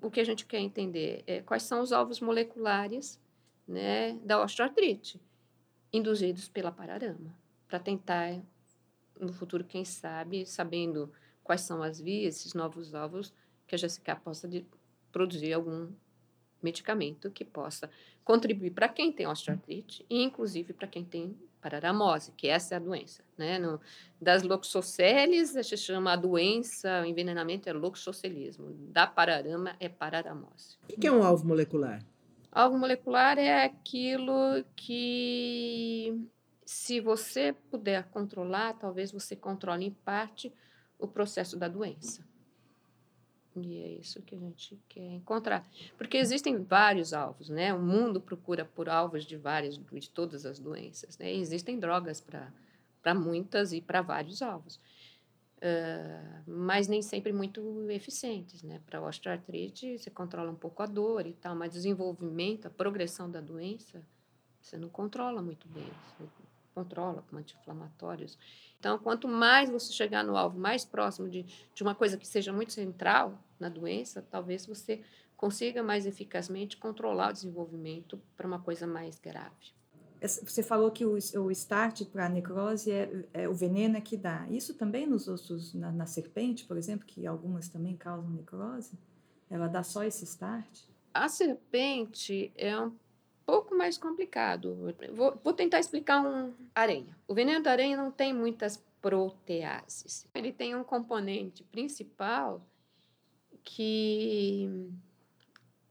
o, 0.00 0.10
que 0.10 0.20
a 0.20 0.24
gente 0.24 0.46
quer 0.46 0.60
entender 0.60 1.22
é 1.26 1.42
quais 1.42 1.62
são 1.62 1.82
os 1.82 1.92
alvos 1.92 2.20
moleculares 2.20 3.20
né, 3.68 4.14
da 4.24 4.42
osteoartrite 4.42 5.20
induzidos 5.92 6.48
pela 6.48 6.72
pararama, 6.72 7.34
para 7.68 7.78
tentar, 7.78 8.40
no 9.18 9.32
futuro, 9.32 9.64
quem 9.64 9.84
sabe, 9.84 10.44
sabendo 10.44 11.12
quais 11.42 11.62
são 11.62 11.82
as 11.82 12.00
vias, 12.00 12.36
esses 12.36 12.54
novos 12.54 12.94
alvos, 12.94 13.32
que 13.66 13.74
a 13.74 13.78
GSK 13.78 14.16
possa 14.22 14.48
de, 14.48 14.66
produzir 15.12 15.52
algum 15.52 15.88
medicamento 16.62 17.30
que 17.30 17.44
possa 17.44 17.90
contribuir 18.24 18.72
para 18.72 18.88
quem 18.88 19.12
tem 19.12 19.26
osteoartrite 19.26 20.04
e, 20.10 20.22
inclusive, 20.22 20.72
para 20.72 20.88
quem 20.88 21.04
tem 21.04 21.36
pararamose, 21.66 22.32
que 22.36 22.46
essa 22.46 22.74
é 22.74 22.76
a 22.76 22.80
doença. 22.80 23.24
Né? 23.36 23.58
No, 23.58 23.80
das 24.20 24.44
loxoceles, 24.44 25.56
a 25.56 25.62
gente 25.62 25.78
chama 25.78 26.12
a 26.12 26.16
doença, 26.16 27.02
o 27.02 27.04
envenenamento 27.04 27.68
é 27.68 27.72
loxocelismo. 27.72 28.72
Da 28.92 29.06
pararama 29.06 29.74
é 29.80 29.88
pararamose. 29.88 30.78
O 30.84 31.00
que 31.00 31.08
é 31.08 31.12
um 31.12 31.24
alvo 31.24 31.44
molecular? 31.44 32.04
Alvo 32.52 32.78
molecular 32.78 33.36
é 33.36 33.64
aquilo 33.64 34.64
que, 34.76 36.14
se 36.64 37.00
você 37.00 37.52
puder 37.52 38.04
controlar, 38.10 38.74
talvez 38.74 39.10
você 39.10 39.34
controle 39.34 39.84
em 39.84 39.90
parte 39.90 40.52
o 40.98 41.08
processo 41.08 41.56
da 41.56 41.66
doença. 41.66 42.24
E 43.56 43.82
é 43.82 43.88
isso 43.88 44.22
que 44.22 44.34
a 44.34 44.38
gente 44.38 44.78
quer 44.88 45.12
encontrar. 45.12 45.66
Porque 45.96 46.16
existem 46.16 46.62
vários 46.62 47.12
alvos, 47.12 47.48
né? 47.48 47.72
O 47.72 47.80
mundo 47.80 48.20
procura 48.20 48.64
por 48.64 48.88
alvos 48.88 49.24
de 49.24 49.36
várias, 49.36 49.76
de 49.76 50.10
todas 50.10 50.44
as 50.44 50.58
doenças, 50.58 51.16
né? 51.18 51.34
E 51.34 51.40
existem 51.40 51.78
drogas 51.78 52.20
para 52.20 53.14
muitas 53.14 53.72
e 53.72 53.80
para 53.80 54.02
vários 54.02 54.42
alvos. 54.42 54.80
Uh, 55.56 56.42
mas 56.46 56.86
nem 56.86 57.00
sempre 57.00 57.32
muito 57.32 57.90
eficientes, 57.90 58.62
né? 58.62 58.80
Para 58.84 59.00
osteoartrite, 59.00 59.98
você 59.98 60.10
controla 60.10 60.50
um 60.50 60.56
pouco 60.56 60.82
a 60.82 60.86
dor 60.86 61.26
e 61.26 61.32
tal, 61.32 61.56
mas 61.56 61.72
desenvolvimento, 61.72 62.66
a 62.66 62.70
progressão 62.70 63.30
da 63.30 63.40
doença, 63.40 64.02
você 64.60 64.76
não 64.76 64.90
controla 64.90 65.40
muito 65.40 65.66
bem. 65.68 65.88
Você 66.18 66.28
controla 66.74 67.24
com 67.30 67.38
anti-inflamatórios. 67.38 68.38
Então, 68.78 68.98
quanto 68.98 69.26
mais 69.26 69.70
você 69.70 69.90
chegar 69.94 70.22
no 70.22 70.36
alvo 70.36 70.58
mais 70.58 70.84
próximo 70.84 71.26
de, 71.26 71.42
de 71.74 71.82
uma 71.82 71.94
coisa 71.94 72.18
que 72.18 72.28
seja 72.28 72.52
muito 72.52 72.74
central 72.74 73.42
na 73.58 73.68
doença, 73.68 74.26
talvez 74.30 74.66
você 74.66 75.02
consiga 75.36 75.82
mais 75.82 76.06
eficazmente 76.06 76.76
controlar 76.76 77.30
o 77.30 77.32
desenvolvimento 77.32 78.20
para 78.36 78.46
uma 78.46 78.60
coisa 78.60 78.86
mais 78.86 79.18
grave. 79.18 79.76
Você 80.20 80.62
falou 80.62 80.90
que 80.90 81.04
o, 81.04 81.12
o 81.12 81.50
start 81.50 82.06
para 82.06 82.26
a 82.26 82.28
necrose 82.28 82.90
é, 82.90 83.24
é, 83.34 83.48
o 83.48 83.52
veneno 83.52 83.98
é 83.98 84.00
que 84.00 84.16
dá. 84.16 84.46
Isso 84.50 84.74
também 84.74 85.06
nos 85.06 85.28
ossos, 85.28 85.74
na, 85.74 85.92
na, 85.92 86.06
serpente, 86.06 86.64
por 86.64 86.78
exemplo, 86.78 87.06
que 87.06 87.26
algumas 87.26 87.68
também 87.68 87.96
causam 87.96 88.30
necrose? 88.30 88.98
Ela 89.50 89.68
dá 89.68 89.82
só 89.82 90.02
esse 90.02 90.24
start? 90.24 90.84
A 91.12 91.28
serpente 91.28 92.50
é 92.56 92.78
um 92.80 92.92
pouco 93.44 93.76
mais 93.76 93.98
complicado. 93.98 94.94
Vou, 95.12 95.38
vou 95.44 95.52
tentar 95.52 95.78
explicar 95.78 96.20
um 96.22 96.54
aranha. 96.74 97.16
O 97.28 97.34
veneno 97.34 97.62
da 97.62 97.70
aranha 97.70 97.96
não 97.96 98.10
tem 98.10 98.32
muitas 98.32 98.82
proteases. 99.02 100.26
Ele 100.34 100.50
tem 100.50 100.74
um 100.74 100.82
componente 100.82 101.62
principal 101.62 102.60
que 103.66 104.70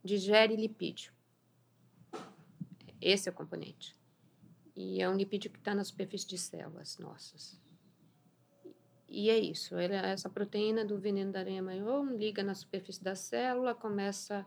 digere 0.02 0.56
lipídio. 0.56 1.14
Esse 3.02 3.28
é 3.28 3.32
o 3.32 3.36
componente. 3.36 3.94
E 4.76 5.02
é 5.02 5.10
um 5.10 5.16
lipídio 5.16 5.52
que 5.52 5.60
está 5.60 5.76
na 5.76 5.84
superfície 5.84 6.28
de 6.28 6.38
células 6.38 6.98
nossas. 6.98 7.60
E 9.08 9.30
é 9.30 9.38
isso. 9.38 9.78
essa 9.78 10.30
proteína 10.30 10.84
do 10.84 10.98
veneno 10.98 11.32
da 11.32 11.40
aranha 11.40 11.62
maior 11.62 12.04
liga 12.12 12.42
na 12.44 12.56
superfície 12.56 13.04
da 13.04 13.14
célula, 13.14 13.76
começa 13.76 14.46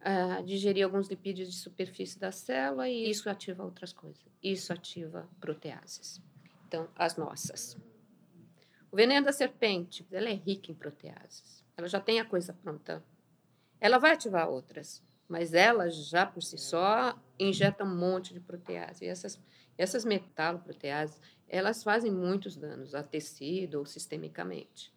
uh, 0.00 0.42
digerir 0.44 0.84
alguns 0.84 1.08
lipídios 1.08 1.50
de 1.50 1.56
superfície 1.56 2.18
da 2.18 2.32
célula 2.32 2.88
e 2.88 3.10
isso 3.10 3.28
ativa 3.28 3.64
outras 3.64 3.92
coisas. 3.92 4.24
Isso 4.42 4.72
ativa 4.72 5.28
proteases. 5.40 6.22
Então, 6.66 6.88
as 6.96 7.16
nossas. 7.16 7.76
O 8.90 8.96
veneno 8.96 9.26
da 9.26 9.32
serpente, 9.32 10.06
ela 10.10 10.28
é 10.28 10.34
rica 10.34 10.70
em 10.70 10.74
proteases. 10.74 11.64
Ela 11.76 11.88
já 11.88 12.00
tem 12.00 12.20
a 12.20 12.24
coisa 12.24 12.52
pronta. 12.52 13.04
Ela 13.80 13.98
vai 13.98 14.12
ativar 14.12 14.48
outras, 14.48 15.02
mas 15.28 15.52
ela 15.52 15.90
já 15.90 16.24
por 16.24 16.42
si 16.42 16.56
só 16.56 17.18
injeta 17.38 17.84
um 17.84 17.96
monte 17.96 18.32
de 18.32 18.40
protease. 18.40 19.04
E 19.04 19.08
essas, 19.08 19.38
essas 19.76 20.04
metaloproteases, 20.04 21.20
elas 21.48 21.82
fazem 21.82 22.10
muitos 22.10 22.56
danos 22.56 22.94
a 22.94 23.02
tecido 23.02 23.78
ou 23.78 23.86
sistemicamente. 23.86 24.94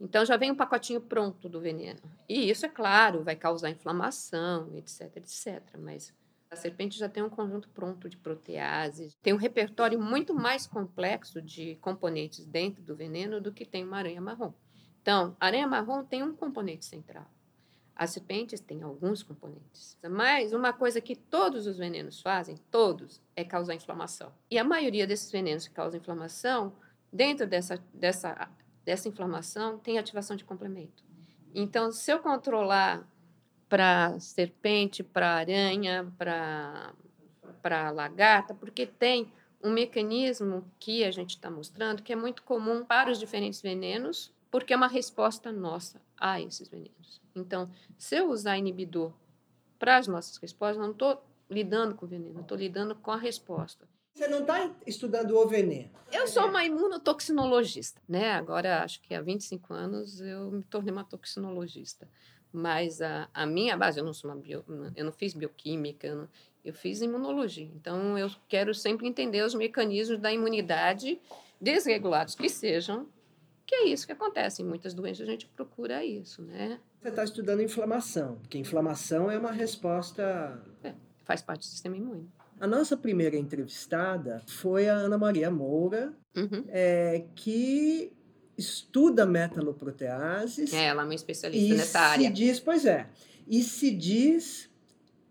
Então 0.00 0.24
já 0.24 0.36
vem 0.36 0.50
um 0.50 0.56
pacotinho 0.56 1.00
pronto 1.00 1.48
do 1.48 1.60
veneno. 1.60 2.00
E 2.28 2.50
isso, 2.50 2.64
é 2.64 2.68
claro, 2.68 3.22
vai 3.22 3.36
causar 3.36 3.70
inflamação, 3.70 4.74
etc, 4.76 5.16
etc. 5.16 5.62
Mas 5.78 6.12
a 6.50 6.56
serpente 6.56 6.98
já 6.98 7.08
tem 7.08 7.22
um 7.22 7.30
conjunto 7.30 7.68
pronto 7.68 8.08
de 8.08 8.16
proteases, 8.16 9.16
tem 9.22 9.32
um 9.32 9.38
repertório 9.38 10.00
muito 10.00 10.34
mais 10.34 10.66
complexo 10.66 11.40
de 11.40 11.76
componentes 11.76 12.46
dentro 12.46 12.82
do 12.82 12.96
veneno 12.96 13.40
do 13.40 13.52
que 13.52 13.64
tem 13.64 13.84
uma 13.84 13.98
aranha 13.98 14.20
marrom. 14.20 14.52
Então, 15.00 15.36
a 15.40 15.46
aranha 15.46 15.66
marrom 15.66 16.04
tem 16.04 16.22
um 16.22 16.34
componente 16.34 16.84
central. 16.84 17.26
As 17.94 18.10
serpentes 18.10 18.60
têm 18.60 18.82
alguns 18.82 19.22
componentes. 19.22 19.98
Mas 20.02 20.52
uma 20.52 20.72
coisa 20.72 21.00
que 21.00 21.14
todos 21.14 21.66
os 21.66 21.78
venenos 21.78 22.20
fazem, 22.20 22.56
todos, 22.70 23.20
é 23.36 23.44
causar 23.44 23.74
inflamação. 23.74 24.32
E 24.50 24.58
a 24.58 24.64
maioria 24.64 25.06
desses 25.06 25.30
venenos 25.30 25.68
que 25.68 25.74
causam 25.74 26.00
inflamação, 26.00 26.72
dentro 27.12 27.46
dessa, 27.46 27.76
dessa 27.92 28.48
dessa 28.84 29.08
inflamação 29.08 29.78
tem 29.78 29.98
ativação 29.98 30.36
de 30.36 30.44
complemento. 30.44 31.04
Então, 31.54 31.90
se 31.92 32.10
eu 32.10 32.20
controlar 32.20 33.06
para 33.70 34.18
serpente, 34.18 35.02
para 35.02 35.36
aranha, 35.36 36.12
para 36.18 37.90
lagarta, 37.92 38.52
porque 38.52 38.84
tem 38.84 39.32
um 39.62 39.70
mecanismo 39.70 40.64
que 40.78 41.04
a 41.04 41.10
gente 41.10 41.36
está 41.36 41.48
mostrando 41.48 42.02
que 42.02 42.12
é 42.12 42.16
muito 42.16 42.42
comum 42.42 42.84
para 42.84 43.10
os 43.10 43.18
diferentes 43.18 43.62
venenos, 43.62 44.32
porque 44.50 44.72
é 44.72 44.76
uma 44.76 44.88
resposta 44.88 45.52
nossa 45.52 46.02
a 46.18 46.40
esses 46.40 46.68
venenos. 46.68 47.22
Então, 47.34 47.70
se 47.96 48.16
eu 48.16 48.28
usar 48.30 48.58
inibidor 48.58 49.12
para 49.78 49.98
as 49.98 50.08
nossas 50.08 50.36
respostas, 50.38 50.82
não 50.82 50.90
estou 50.90 51.22
lidando 51.48 51.94
com 51.94 52.06
o 52.06 52.08
veneno, 52.08 52.40
estou 52.40 52.58
lidando 52.58 52.96
com 52.96 53.12
a 53.12 53.16
resposta. 53.16 53.88
Você 54.12 54.26
não 54.26 54.40
está 54.40 54.68
estudando 54.84 55.36
o 55.36 55.46
veneno. 55.46 55.90
Eu 56.10 56.26
sou 56.26 56.48
uma 56.48 56.64
imunotoxinologista, 56.64 58.02
né? 58.08 58.32
Agora, 58.32 58.82
acho 58.82 59.00
que 59.00 59.14
há 59.14 59.22
25 59.22 59.72
anos 59.72 60.20
eu 60.20 60.50
me 60.50 60.64
tornei 60.64 60.92
uma 60.92 61.04
toxinologista. 61.04 62.08
Mas 62.52 63.00
a, 63.00 63.28
a 63.32 63.46
minha 63.46 63.76
base, 63.76 64.00
eu 64.00 64.04
não 64.04 64.12
sou 64.12 64.30
uma 64.30 64.36
bio, 64.36 64.64
eu 64.96 65.04
não 65.04 65.12
fiz 65.12 65.34
bioquímica, 65.34 66.06
eu, 66.06 66.16
não, 66.16 66.28
eu 66.64 66.74
fiz 66.74 67.00
imunologia. 67.00 67.70
Então, 67.76 68.18
eu 68.18 68.30
quero 68.48 68.74
sempre 68.74 69.06
entender 69.06 69.42
os 69.44 69.54
mecanismos 69.54 70.18
da 70.18 70.32
imunidade 70.32 71.20
desregulados 71.60 72.34
que 72.34 72.48
sejam, 72.48 73.06
que 73.66 73.74
é 73.74 73.84
isso 73.86 74.04
que 74.04 74.12
acontece. 74.12 74.62
Em 74.62 74.64
muitas 74.64 74.94
doenças 74.94 75.28
a 75.28 75.30
gente 75.30 75.46
procura 75.46 76.04
isso, 76.04 76.42
né? 76.42 76.80
Você 77.00 77.08
está 77.08 77.22
estudando 77.22 77.62
inflamação, 77.62 78.36
porque 78.36 78.58
inflamação 78.58 79.30
é 79.30 79.38
uma 79.38 79.52
resposta... 79.52 80.60
É, 80.82 80.92
faz 81.24 81.40
parte 81.40 81.60
do 81.60 81.66
sistema 81.66 81.96
imune. 81.96 82.28
A 82.58 82.66
nossa 82.66 82.96
primeira 82.96 83.36
entrevistada 83.36 84.42
foi 84.46 84.88
a 84.88 84.94
Ana 84.94 85.16
Maria 85.16 85.50
Moura, 85.50 86.12
uhum. 86.36 86.64
é, 86.68 87.24
que 87.34 88.12
estuda 88.60 89.26
metaloproteases. 89.26 90.72
É, 90.72 90.86
ela 90.86 91.02
é 91.02 91.04
uma 91.04 91.14
especialista 91.14 91.74
nessa 91.74 92.00
área. 92.00 92.28
Se 92.28 92.32
diz, 92.32 92.60
pois 92.60 92.86
é, 92.86 93.06
e 93.48 93.62
se 93.62 93.90
diz 93.90 94.70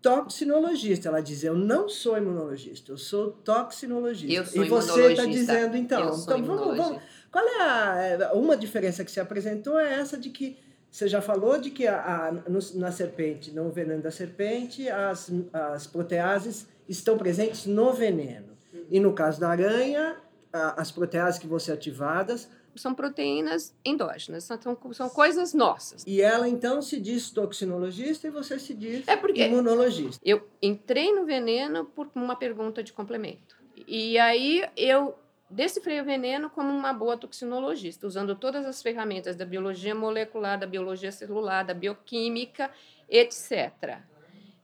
toxinologista. 0.02 1.08
Ela 1.08 1.20
diz: 1.20 1.44
Eu 1.44 1.54
não 1.54 1.88
sou 1.88 2.16
imunologista, 2.16 2.92
eu 2.92 2.98
sou 2.98 3.30
toxinologista. 3.30 4.34
Eu 4.34 4.44
sou 4.44 4.64
e 4.64 4.68
você 4.68 5.12
está 5.12 5.24
dizendo 5.24 5.76
então. 5.76 6.18
Então 6.18 6.42
vamos, 6.44 6.76
vamos. 6.76 7.02
Qual 7.30 7.44
é 7.46 7.62
a. 7.62 8.02
É, 8.02 8.32
uma 8.32 8.56
diferença 8.56 9.04
que 9.04 9.10
se 9.10 9.20
apresentou 9.20 9.78
é 9.78 9.94
essa 9.94 10.16
de 10.16 10.30
que 10.30 10.58
você 10.90 11.06
já 11.06 11.22
falou 11.22 11.58
de 11.58 11.70
que 11.70 11.86
a, 11.86 12.26
a 12.26 12.32
no, 12.32 12.58
na 12.74 12.90
serpente, 12.90 13.52
no 13.52 13.70
veneno 13.70 14.02
da 14.02 14.10
serpente, 14.10 14.88
as, 14.88 15.30
as 15.52 15.86
proteases 15.86 16.66
estão 16.88 17.16
presentes 17.16 17.66
no 17.66 17.92
veneno. 17.92 18.50
E 18.90 18.98
no 18.98 19.12
caso 19.12 19.38
da 19.38 19.50
aranha, 19.50 20.16
as 20.52 20.90
proteases 20.90 21.38
que 21.38 21.46
vão 21.46 21.60
ser 21.60 21.72
ativadas 21.72 22.48
são 22.76 22.94
proteínas 22.94 23.74
endógenas, 23.84 24.44
são, 24.44 24.58
são 24.92 25.08
coisas 25.08 25.52
nossas. 25.54 26.04
E 26.06 26.20
ela 26.20 26.48
então 26.48 26.80
se 26.80 27.00
diz 27.00 27.30
toxinologista 27.30 28.26
e 28.26 28.30
você 28.30 28.58
se 28.58 28.74
diz 28.74 29.06
é 29.06 29.16
porque 29.16 29.46
imunologista. 29.46 30.20
Eu 30.24 30.48
entrei 30.62 31.12
no 31.12 31.24
veneno 31.24 31.84
por 31.84 32.10
uma 32.14 32.36
pergunta 32.36 32.82
de 32.82 32.92
complemento. 32.92 33.56
E 33.86 34.18
aí 34.18 34.64
eu 34.76 35.14
decifrei 35.48 36.00
o 36.00 36.04
veneno 36.04 36.48
como 36.48 36.70
uma 36.70 36.92
boa 36.92 37.16
toxinologista, 37.16 38.06
usando 38.06 38.36
todas 38.36 38.64
as 38.64 38.82
ferramentas 38.82 39.34
da 39.34 39.44
biologia 39.44 39.94
molecular, 39.94 40.58
da 40.58 40.66
biologia 40.66 41.10
celular, 41.10 41.64
da 41.64 41.74
bioquímica, 41.74 42.70
etc 43.08 44.00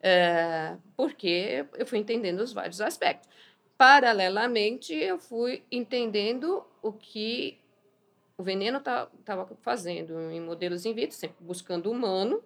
é, 0.09 0.77
porque 0.97 1.67
eu 1.77 1.85
fui 1.85 1.99
entendendo 1.99 2.39
os 2.39 2.53
vários 2.53 2.81
aspectos. 2.81 3.29
Paralelamente, 3.77 4.95
eu 4.95 5.19
fui 5.19 5.65
entendendo 5.71 6.65
o 6.81 6.93
que 6.93 7.59
o 8.39 8.43
veneno 8.43 8.79
estava 8.79 9.11
tá, 9.25 9.47
fazendo 9.63 10.31
em 10.31 10.41
modelos 10.41 10.85
in 10.85 10.93
vitro, 10.93 11.17
sempre 11.17 11.43
buscando 11.43 11.91
humano, 11.91 12.43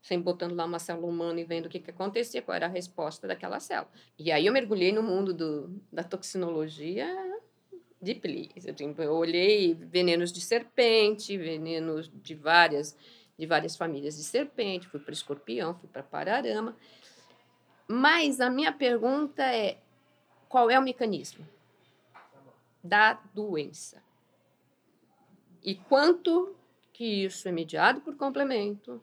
sempre 0.00 0.24
botando 0.24 0.54
lá 0.54 0.64
uma 0.64 0.78
célula 0.78 1.08
humana 1.08 1.40
e 1.40 1.44
vendo 1.44 1.66
o 1.66 1.68
que, 1.68 1.80
que 1.80 1.90
acontecia, 1.90 2.42
qual 2.42 2.54
era 2.54 2.66
a 2.66 2.68
resposta 2.68 3.26
daquela 3.26 3.58
célula. 3.58 3.90
E 4.18 4.30
aí 4.30 4.46
eu 4.46 4.52
mergulhei 4.52 4.92
no 4.92 5.02
mundo 5.02 5.34
do, 5.34 5.80
da 5.92 6.04
toxinologia 6.04 7.08
de 8.00 8.14
please. 8.14 8.72
Eu 8.98 9.12
olhei 9.12 9.74
venenos 9.74 10.30
de 10.30 10.40
serpente, 10.40 11.36
venenos 11.36 12.10
de 12.14 12.34
várias 12.34 12.96
de 13.36 13.46
várias 13.46 13.76
famílias 13.76 14.16
de 14.16 14.22
serpente, 14.22 14.86
fui 14.86 15.00
para 15.00 15.12
escorpião, 15.12 15.74
fui 15.74 15.88
para 15.88 16.04
pararama. 16.04 16.76
Mas 17.88 18.40
a 18.40 18.48
minha 18.48 18.72
pergunta 18.72 19.42
é: 19.42 19.78
qual 20.48 20.70
é 20.70 20.78
o 20.78 20.82
mecanismo 20.82 21.44
da 22.82 23.14
doença? 23.34 24.03
E 25.64 25.74
quanto 25.74 26.54
que 26.92 27.24
isso 27.24 27.48
é 27.48 27.52
mediado 27.52 28.02
por 28.02 28.14
complemento, 28.16 29.02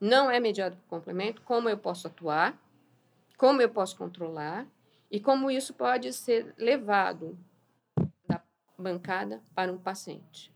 não 0.00 0.30
é 0.30 0.40
mediado 0.40 0.76
por 0.76 0.88
complemento, 0.88 1.40
como 1.42 1.68
eu 1.68 1.78
posso 1.78 2.08
atuar, 2.08 2.60
como 3.38 3.62
eu 3.62 3.68
posso 3.68 3.96
controlar 3.96 4.66
e 5.10 5.20
como 5.20 5.50
isso 5.50 5.72
pode 5.72 6.12
ser 6.12 6.52
levado 6.58 7.38
da 8.26 8.42
bancada 8.76 9.40
para 9.54 9.72
um 9.72 9.78
paciente. 9.78 10.52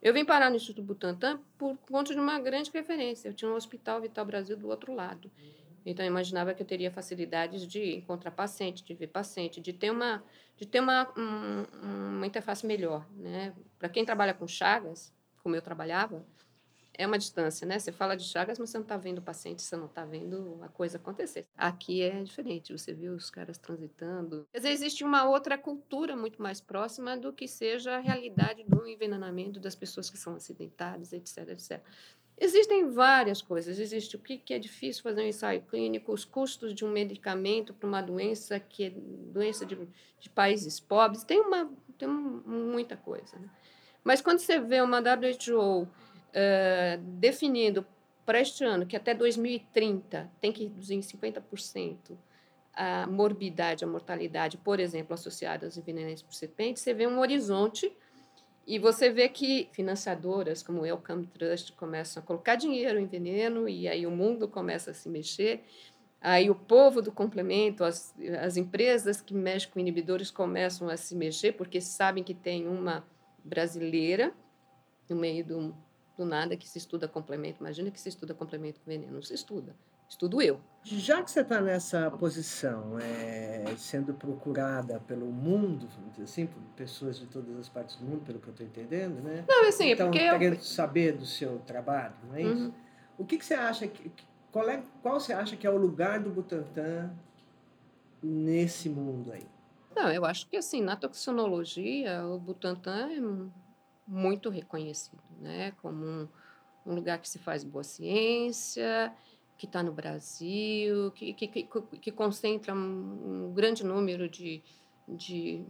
Eu 0.00 0.14
vim 0.14 0.24
parar 0.24 0.50
no 0.50 0.56
Instituto 0.56 0.84
Butantan 0.84 1.40
por 1.58 1.76
conta 1.78 2.12
de 2.12 2.20
uma 2.20 2.38
grande 2.40 2.70
referência. 2.72 3.28
Eu 3.28 3.34
tinha 3.34 3.50
um 3.50 3.54
hospital 3.54 4.00
Vital 4.00 4.24
Brasil 4.24 4.56
do 4.56 4.68
outro 4.68 4.94
lado. 4.94 5.30
Então, 5.84 6.04
eu 6.04 6.10
imaginava 6.10 6.54
que 6.54 6.62
eu 6.62 6.66
teria 6.66 6.90
facilidades 6.90 7.66
de 7.66 7.96
encontrar 7.96 8.30
paciente, 8.30 8.84
de 8.84 8.94
ver 8.94 9.08
paciente, 9.08 9.60
de 9.60 9.72
ter 9.72 9.90
uma, 9.90 10.22
de 10.56 10.66
ter 10.66 10.80
uma, 10.80 11.12
um, 11.16 12.16
uma 12.16 12.26
interface 12.26 12.66
melhor. 12.66 13.06
Né? 13.16 13.54
Para 13.78 13.88
quem 13.88 14.04
trabalha 14.04 14.34
com 14.34 14.46
chagas, 14.46 15.12
como 15.42 15.56
eu 15.56 15.62
trabalhava, 15.62 16.24
é 16.94 17.06
uma 17.06 17.18
distância, 17.18 17.66
né? 17.66 17.78
Você 17.78 17.90
fala 17.90 18.16
de 18.16 18.24
Chagas, 18.24 18.58
mas 18.58 18.70
você 18.70 18.76
não 18.76 18.82
está 18.82 18.96
vendo 18.96 19.18
o 19.18 19.22
paciente, 19.22 19.62
você 19.62 19.76
não 19.76 19.86
está 19.86 20.04
vendo 20.04 20.58
a 20.62 20.68
coisa 20.68 20.98
acontecer. 20.98 21.46
Aqui 21.56 22.02
é 22.02 22.22
diferente, 22.22 22.72
você 22.72 22.92
viu 22.92 23.14
os 23.14 23.30
caras 23.30 23.56
transitando. 23.56 24.46
Quer 24.52 24.58
dizer, 24.58 24.70
existe 24.70 25.02
uma 25.02 25.24
outra 25.24 25.56
cultura 25.56 26.14
muito 26.14 26.42
mais 26.42 26.60
próxima 26.60 27.16
do 27.16 27.32
que 27.32 27.48
seja 27.48 27.96
a 27.96 27.98
realidade 27.98 28.64
do 28.64 28.86
envenenamento 28.86 29.58
das 29.58 29.74
pessoas 29.74 30.10
que 30.10 30.18
são 30.18 30.34
acidentadas, 30.34 31.12
etc, 31.12 31.48
etc. 31.48 31.82
Existem 32.38 32.90
várias 32.90 33.40
coisas. 33.40 33.78
Existe 33.78 34.16
o 34.16 34.18
que, 34.18 34.42
é 34.52 34.58
difícil 34.58 35.02
fazer 35.02 35.22
um 35.22 35.26
ensaio 35.26 35.62
clínico, 35.62 36.12
os 36.12 36.24
custos 36.24 36.74
de 36.74 36.84
um 36.84 36.90
medicamento 36.90 37.72
para 37.72 37.88
uma 37.88 38.02
doença 38.02 38.58
que 38.58 38.84
é 38.84 38.90
doença 38.90 39.64
de, 39.64 39.78
de 40.18 40.30
países 40.30 40.80
pobres. 40.80 41.24
Tem, 41.24 41.40
uma, 41.40 41.70
tem 41.96 42.08
muita 42.08 42.96
coisa. 42.96 43.38
Né? 43.38 43.48
Mas 44.02 44.20
quando 44.20 44.38
você 44.38 44.58
vê 44.58 44.80
uma 44.80 44.98
WHO 44.98 45.82
uh, 45.82 45.88
definindo 47.18 47.86
para 48.24 48.40
este 48.40 48.64
ano 48.64 48.86
que 48.86 48.96
até 48.96 49.14
2030 49.14 50.30
tem 50.40 50.52
que 50.52 50.64
reduzir 50.64 50.94
em 50.94 51.00
50% 51.00 52.16
a 52.74 53.06
morbidade, 53.06 53.84
a 53.84 53.86
mortalidade, 53.86 54.56
por 54.56 54.80
exemplo, 54.80 55.14
associada 55.14 55.66
aos 55.66 55.76
envenenamentos 55.76 56.22
por 56.22 56.34
serpente, 56.34 56.80
você 56.80 56.94
vê 56.94 57.06
um 57.06 57.18
horizonte 57.20 57.94
e 58.66 58.78
você 58.78 59.10
vê 59.10 59.28
que 59.28 59.68
financiadoras 59.72 60.62
como 60.62 60.82
Wellcome 60.82 61.26
Trust 61.26 61.72
começam 61.72 62.22
a 62.22 62.26
colocar 62.26 62.54
dinheiro 62.54 62.98
em 62.98 63.06
veneno 63.06 63.68
e 63.68 63.88
aí 63.88 64.06
o 64.06 64.10
mundo 64.10 64.46
começa 64.46 64.92
a 64.92 64.94
se 64.94 65.08
mexer. 65.08 65.64
Aí 66.20 66.48
o 66.48 66.54
povo 66.54 67.02
do 67.02 67.10
complemento, 67.10 67.82
as, 67.82 68.14
as 68.40 68.56
empresas 68.56 69.20
que 69.20 69.34
mexem 69.34 69.68
com 69.70 69.80
inibidores 69.80 70.30
começam 70.30 70.88
a 70.88 70.96
se 70.96 71.16
mexer 71.16 71.52
porque 71.52 71.80
sabem 71.80 72.22
que 72.22 72.34
tem 72.34 72.68
uma 72.68 73.04
brasileira 73.42 74.32
no 75.08 75.16
meio 75.16 75.44
do, 75.44 75.74
do 76.16 76.24
nada 76.24 76.56
que 76.56 76.68
se 76.68 76.78
estuda 76.78 77.08
complemento. 77.08 77.58
Imagina 77.60 77.90
que 77.90 78.00
se 78.00 78.08
estuda 78.08 78.32
complemento 78.32 78.78
com 78.80 78.86
veneno. 78.86 79.14
Não 79.14 79.22
se 79.22 79.34
estuda. 79.34 79.74
Estudo 80.12 80.42
eu. 80.42 80.60
Já 80.84 81.22
que 81.22 81.30
você 81.30 81.40
está 81.40 81.60
nessa 81.60 82.10
posição, 82.10 82.98
é, 82.98 83.72
sendo 83.76 84.12
procurada 84.12 85.00
pelo 85.00 85.26
mundo, 85.26 85.88
vamos 85.96 86.10
dizer 86.12 86.24
assim, 86.24 86.46
por 86.46 86.60
pessoas 86.76 87.18
de 87.18 87.26
todas 87.26 87.56
as 87.56 87.68
partes 87.68 87.96
do 87.96 88.04
mundo, 88.04 88.24
pelo 88.24 88.40
que 88.40 88.48
eu 88.48 88.50
estou 88.50 88.66
entendendo, 88.66 89.22
né? 89.22 89.44
Não, 89.48 89.68
assim, 89.68 89.90
então, 89.90 90.10
porque 90.10 90.18
querendo 90.18 90.54
eu... 90.54 90.60
saber 90.60 91.12
do 91.12 91.24
seu 91.24 91.60
trabalho, 91.60 92.14
não 92.28 92.34
é 92.34 92.42
isso? 92.42 92.64
Uhum. 92.64 92.72
O 93.16 93.24
que, 93.24 93.38
que 93.38 93.44
você 93.44 93.54
acha 93.54 93.86
que 93.86 94.10
qual 94.50 94.68
é 94.68 94.82
qual 95.02 95.18
você 95.18 95.32
acha 95.32 95.56
que 95.56 95.66
é 95.66 95.70
o 95.70 95.76
lugar 95.76 96.20
do 96.20 96.30
Butantan 96.30 97.10
nesse 98.22 98.88
mundo 98.88 99.32
aí? 99.32 99.46
Não, 99.94 100.10
eu 100.10 100.24
acho 100.24 100.48
que 100.48 100.56
assim 100.56 100.82
na 100.82 100.96
toxinologia 100.96 102.26
o 102.26 102.38
Butantan 102.38 103.08
é 103.08 103.20
muito 104.06 104.50
reconhecido, 104.50 105.22
né? 105.40 105.72
Como 105.80 106.04
um, 106.04 106.28
um 106.84 106.94
lugar 106.94 107.18
que 107.18 107.28
se 107.28 107.38
faz 107.38 107.62
boa 107.62 107.84
ciência 107.84 109.14
que 109.62 109.66
está 109.66 109.80
no 109.80 109.92
Brasil, 109.92 111.12
que, 111.12 111.32
que, 111.34 111.46
que, 111.46 111.68
que 112.00 112.10
concentra 112.10 112.74
um, 112.74 113.52
grande 113.54 113.86
número 113.86 114.28
de, 114.28 114.60
de, 115.06 115.64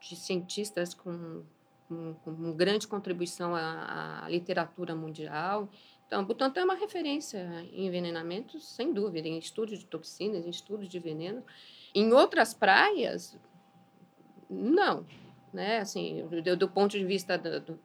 de 0.00 0.16
cientistas 0.16 0.92
com, 0.92 1.44
com, 1.86 2.14
com, 2.24 2.52
grande 2.54 2.88
contribuição 2.88 3.54
à, 3.54 4.24
à, 4.24 4.28
literatura 4.28 4.96
mundial. 4.96 5.68
Então, 6.08 6.24
Butantan 6.24 6.62
é 6.62 6.64
uma 6.64 6.74
referência 6.74 7.38
em 7.72 7.86
envenenamentos, 7.86 8.66
sem 8.66 8.92
dúvida, 8.92 9.28
em 9.28 9.38
estudos 9.38 9.78
de 9.78 9.86
toxinas, 9.86 10.44
em 10.44 10.50
estudos 10.50 10.88
de 10.88 10.98
veneno. 10.98 11.44
Em 11.94 12.12
outras 12.12 12.52
praias, 12.52 13.38
não. 14.50 15.06
Né? 15.52 15.78
Assim, 15.78 16.26
do, 16.26 16.56
do 16.56 16.68
ponto 16.68 16.98
de 16.98 17.04
vista 17.04 17.38
do, 17.38 17.60
do 17.60 17.78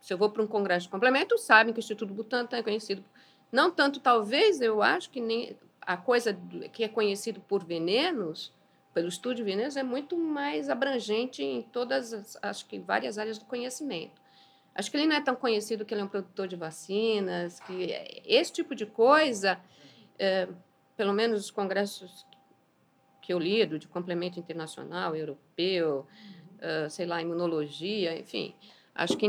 se 0.00 0.14
eu 0.14 0.18
vou 0.18 0.30
para 0.30 0.42
um 0.42 0.46
congresso 0.46 0.86
de 0.86 0.90
complemento, 0.92 1.36
sabem 1.36 1.74
que 1.74 1.80
o 1.80 1.82
Instituto 1.82 2.14
Butantan 2.14 2.58
é 2.58 2.62
conhecido 2.62 3.04
não 3.52 3.70
tanto, 3.70 4.00
talvez, 4.00 4.60
eu 4.60 4.82
acho 4.82 5.10
que 5.10 5.20
nem 5.20 5.56
a 5.80 5.96
coisa 5.96 6.38
que 6.72 6.84
é 6.84 6.88
conhecido 6.88 7.40
por 7.40 7.64
venenos, 7.64 8.52
pelo 8.94 9.08
estudo 9.08 9.36
de 9.36 9.42
venenos, 9.42 9.76
é 9.76 9.82
muito 9.82 10.16
mais 10.16 10.68
abrangente 10.68 11.42
em 11.42 11.62
todas 11.62 12.12
as, 12.12 12.38
acho 12.42 12.66
que 12.66 12.78
várias 12.78 13.18
áreas 13.18 13.38
do 13.38 13.44
conhecimento. 13.44 14.20
Acho 14.74 14.90
que 14.90 14.96
ele 14.96 15.06
não 15.06 15.16
é 15.16 15.20
tão 15.20 15.34
conhecido 15.34 15.84
que 15.84 15.92
ele 15.92 16.00
é 16.00 16.04
um 16.04 16.08
produtor 16.08 16.46
de 16.46 16.56
vacinas, 16.56 17.58
que 17.60 17.92
esse 18.24 18.52
tipo 18.52 18.74
de 18.74 18.86
coisa, 18.86 19.60
é, 20.18 20.48
pelo 20.96 21.12
menos 21.12 21.40
os 21.40 21.50
congressos 21.50 22.24
que 23.20 23.32
eu 23.32 23.38
lido, 23.38 23.78
de 23.78 23.88
complemento 23.88 24.38
internacional, 24.38 25.14
europeu, 25.14 26.06
uh, 26.56 26.90
sei 26.90 27.06
lá, 27.06 27.20
imunologia, 27.20 28.18
enfim, 28.18 28.54
acho 28.94 29.16
que 29.16 29.28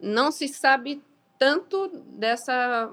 não 0.00 0.30
se 0.30 0.48
sabe 0.48 1.02
tanto 1.38 1.88
dessa 1.88 2.90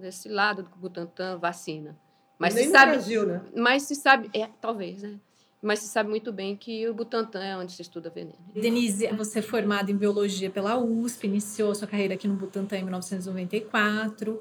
desse 0.00 0.28
lado 0.28 0.62
do 0.62 0.76
Butantan, 0.76 1.38
vacina. 1.38 1.98
Mas 2.38 2.54
Nem 2.54 2.64
se 2.64 2.70
sabe, 2.70 2.92
Brasil, 2.92 3.26
né? 3.26 3.42
Mas 3.54 3.82
se 3.82 3.94
sabe, 3.94 4.30
é, 4.32 4.48
talvez, 4.60 5.02
né? 5.02 5.20
Mas 5.62 5.80
se 5.80 5.88
sabe 5.88 6.08
muito 6.08 6.32
bem 6.32 6.56
que 6.56 6.88
o 6.88 6.94
Butantan 6.94 7.44
é 7.44 7.56
onde 7.56 7.72
se 7.72 7.82
estuda 7.82 8.08
veneno. 8.08 8.38
Denise, 8.54 9.06
você 9.08 9.40
é 9.40 9.42
formada 9.42 9.90
em 9.90 9.96
biologia 9.96 10.48
pela 10.48 10.78
USP, 10.78 11.26
iniciou 11.26 11.74
sua 11.74 11.86
carreira 11.86 12.14
aqui 12.14 12.26
no 12.26 12.34
Butantan 12.34 12.78
em 12.78 12.84
1994. 12.84 14.40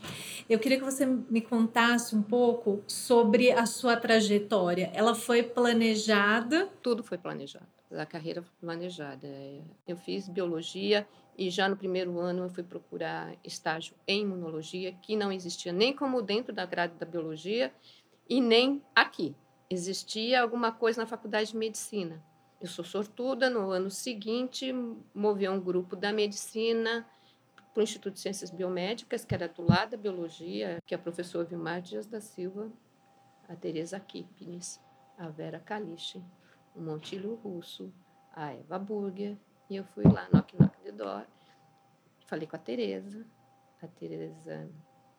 Eu 0.49 0.59
queria 0.59 0.77
que 0.77 0.85
você 0.85 1.05
me 1.05 1.41
contasse 1.41 2.15
um 2.15 2.21
pouco 2.21 2.81
sobre 2.87 3.51
a 3.51 3.65
sua 3.65 3.97
trajetória. 3.97 4.91
Ela 4.93 5.13
foi 5.13 5.43
planejada? 5.43 6.69
Tudo 6.81 7.03
foi 7.03 7.17
planejado. 7.17 7.67
A 7.91 8.05
carreira 8.05 8.41
foi 8.41 8.53
planejada. 8.61 9.27
Eu 9.85 9.97
fiz 9.97 10.29
biologia 10.29 11.05
e 11.37 11.49
já 11.49 11.67
no 11.67 11.75
primeiro 11.75 12.17
ano 12.17 12.43
eu 12.43 12.49
fui 12.49 12.63
procurar 12.63 13.35
estágio 13.43 13.93
em 14.07 14.21
imunologia, 14.21 14.93
que 15.01 15.17
não 15.17 15.33
existia 15.33 15.73
nem 15.73 15.93
como 15.93 16.21
dentro 16.21 16.53
da 16.53 16.65
grade 16.65 16.93
da 16.95 17.05
biologia 17.05 17.73
e 18.29 18.39
nem 18.39 18.81
aqui. 18.95 19.35
Existia 19.69 20.41
alguma 20.41 20.71
coisa 20.71 21.01
na 21.01 21.07
faculdade 21.07 21.51
de 21.51 21.57
medicina. 21.57 22.23
Eu 22.59 22.67
sou 22.67 22.83
sortuda, 22.83 23.49
no 23.49 23.69
ano 23.69 23.91
seguinte, 23.91 24.73
movi 25.13 25.47
um 25.47 25.61
grupo 25.61 25.95
da 25.95 26.11
medicina 26.11 27.07
para 27.73 27.81
o 27.81 27.83
Instituto 27.83 28.15
de 28.15 28.19
Ciências 28.19 28.49
Biomédicas, 28.49 29.23
que 29.23 29.33
era 29.33 29.47
do 29.47 29.61
lado 29.61 29.91
da 29.91 29.97
biologia, 29.97 30.81
que 30.85 30.95
a 30.95 30.97
professora 30.97 31.45
Vilmar 31.45 31.81
Dias 31.81 32.07
da 32.07 32.19
Silva, 32.19 32.71
a 33.47 33.55
Teresa 33.55 33.99
Kipnis, 33.99 34.81
a 35.17 35.29
Vera 35.29 35.59
Kalichen, 35.59 36.25
o 36.75 36.81
Montilho 36.81 37.35
Russo, 37.35 37.93
a 38.33 38.53
Eva 38.53 38.79
Burger 38.79 39.37
e 39.69 39.75
eu 39.75 39.83
fui 39.83 40.03
lá, 40.03 40.27
knock 40.33 40.57
knock 40.57 40.75
the 40.81 40.91
door, 40.91 41.25
falei 42.25 42.47
com 42.47 42.55
a 42.55 42.59
Tereza. 42.59 43.23
A 43.81 43.87
Tereza 43.87 44.69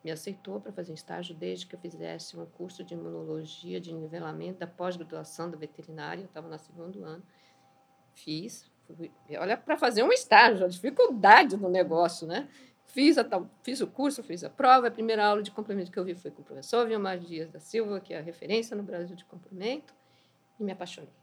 me 0.03 0.11
aceitou 0.11 0.59
para 0.59 0.71
fazer 0.71 0.91
um 0.91 0.95
estágio 0.95 1.35
desde 1.35 1.65
que 1.65 1.75
eu 1.75 1.79
fizesse 1.79 2.37
um 2.37 2.45
curso 2.45 2.83
de 2.83 2.93
imunologia 2.93 3.79
de 3.79 3.93
nivelamento 3.93 4.59
da 4.59 4.67
pós-graduação 4.67 5.49
da 5.49 5.57
veterinária. 5.57 6.21
Eu 6.21 6.25
estava 6.25 6.47
no 6.47 6.57
segundo 6.57 7.03
ano. 7.03 7.23
Fiz. 8.13 8.69
Fui, 8.95 9.11
olha, 9.37 9.55
para 9.55 9.77
fazer 9.77 10.03
um 10.03 10.11
estágio, 10.11 10.65
a 10.65 10.67
dificuldade 10.67 11.55
no 11.55 11.69
negócio, 11.69 12.27
né? 12.27 12.49
Fiz, 12.87 13.17
a 13.17 13.25
fiz 13.63 13.79
o 13.79 13.87
curso, 13.87 14.21
fiz 14.21 14.43
a 14.43 14.49
prova. 14.49 14.87
A 14.87 14.91
primeira 14.91 15.25
aula 15.25 15.41
de 15.41 15.51
complemento 15.51 15.91
que 15.91 15.97
eu 15.97 16.03
vi 16.03 16.13
foi 16.13 16.29
com 16.29 16.41
o 16.41 16.45
professor 16.45 16.85
Vilmar 16.87 17.17
Dias 17.19 17.49
da 17.49 17.59
Silva, 17.59 18.01
que 18.01 18.13
é 18.13 18.19
a 18.19 18.21
referência 18.21 18.75
no 18.75 18.83
Brasil 18.83 19.15
de 19.15 19.23
complemento, 19.23 19.93
e 20.59 20.63
me 20.63 20.73
apaixonei. 20.73 21.13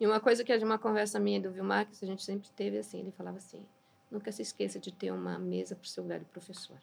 E 0.00 0.06
uma 0.06 0.20
coisa 0.20 0.42
que 0.42 0.52
é 0.52 0.56
de 0.56 0.64
uma 0.64 0.78
conversa 0.78 1.18
minha 1.18 1.40
do 1.40 1.50
Vilmar, 1.50 1.86
que 1.86 2.02
a 2.02 2.08
gente 2.08 2.22
sempre 2.22 2.48
teve 2.50 2.78
assim, 2.78 3.00
ele 3.00 3.10
falava 3.10 3.36
assim, 3.36 3.66
nunca 4.10 4.30
se 4.32 4.40
esqueça 4.40 4.78
de 4.78 4.92
ter 4.92 5.10
uma 5.10 5.38
mesa 5.38 5.74
para 5.74 5.84
o 5.84 5.88
seu 5.88 6.04
de 6.04 6.24
professor. 6.26 6.78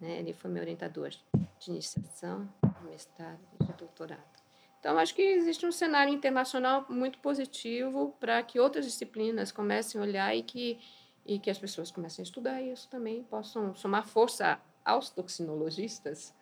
Né? 0.00 0.18
Ele 0.18 0.32
foi 0.32 0.50
meu 0.50 0.62
orientador 0.62 1.10
de 1.10 1.70
iniciação, 1.70 2.48
de 2.62 2.84
mestrado 2.90 3.40
e 3.60 3.64
de 3.64 3.72
doutorado. 3.74 4.40
Então, 4.78 4.96
acho 4.98 5.14
que 5.14 5.20
existe 5.20 5.66
um 5.66 5.72
cenário 5.72 6.12
internacional 6.12 6.86
muito 6.88 7.18
positivo 7.18 8.16
para 8.18 8.42
que 8.42 8.58
outras 8.58 8.86
disciplinas 8.86 9.52
comecem 9.52 10.00
a 10.00 10.04
olhar 10.04 10.34
e 10.34 10.42
que, 10.42 10.78
e 11.26 11.38
que 11.38 11.50
as 11.50 11.58
pessoas 11.58 11.90
comecem 11.90 12.22
a 12.22 12.24
estudar 12.24 12.62
isso 12.62 12.88
também, 12.88 13.22
possam 13.22 13.74
somar 13.74 14.06
força 14.06 14.58
aos 14.82 15.10
toxinologistas 15.10 16.34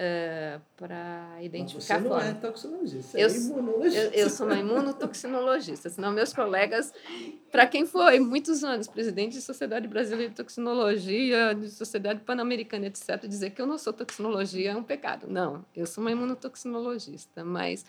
Uh, 0.00 0.58
para 0.78 1.36
identificar 1.42 2.00
Mas 2.00 2.04
você 2.04 2.08
não 2.08 2.18
é 2.18 2.32
toxinologista, 2.32 3.20
eu, 3.20 3.28
é 3.28 3.36
imunologista. 3.36 4.00
Eu, 4.00 4.10
eu, 4.12 4.30
sou 4.30 4.46
uma 4.46 4.58
imunotoxinologista, 4.58 5.90
senão 5.90 6.10
meus 6.10 6.32
colegas, 6.32 6.90
para 7.52 7.66
quem 7.66 7.84
foi 7.84 8.18
muitos 8.18 8.64
anos 8.64 8.88
presidente 8.88 9.34
de 9.34 9.42
Sociedade 9.42 9.86
Brasileira 9.86 10.30
de 10.30 10.36
Toxinologia, 10.36 11.54
de 11.54 11.68
Sociedade 11.68 12.20
Pan-Americana, 12.20 12.86
etc., 12.86 13.26
dizer 13.28 13.50
que 13.50 13.60
eu 13.60 13.66
não 13.66 13.76
sou 13.76 13.92
toxinologia 13.92 14.70
é 14.70 14.74
um 14.74 14.82
pecado. 14.82 15.26
Não, 15.28 15.62
eu 15.76 15.84
sou 15.84 16.02
uma 16.02 16.10
imunotoxinologista, 16.10 17.44
mas 17.44 17.84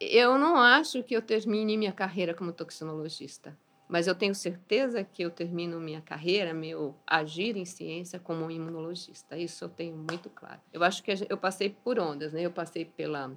eu 0.00 0.38
não 0.38 0.56
acho 0.56 1.02
que 1.02 1.14
eu 1.14 1.20
termine 1.20 1.76
minha 1.76 1.92
carreira 1.92 2.32
como 2.32 2.54
toxinologista 2.54 3.54
mas 3.90 4.06
eu 4.06 4.14
tenho 4.14 4.34
certeza 4.34 5.02
que 5.02 5.22
eu 5.22 5.30
termino 5.30 5.80
minha 5.80 6.00
carreira, 6.00 6.54
meu 6.54 6.94
agir 7.06 7.56
em 7.56 7.64
ciência 7.64 8.20
como 8.20 8.44
um 8.44 8.50
imunologista. 8.50 9.36
Isso 9.36 9.64
eu 9.64 9.68
tenho 9.68 9.96
muito 9.96 10.30
claro. 10.30 10.60
Eu 10.72 10.84
acho 10.84 11.02
que 11.02 11.12
eu 11.28 11.36
passei 11.36 11.70
por 11.70 11.98
ondas, 11.98 12.32
né? 12.32 12.42
Eu 12.42 12.52
passei 12.52 12.84
pela 12.84 13.32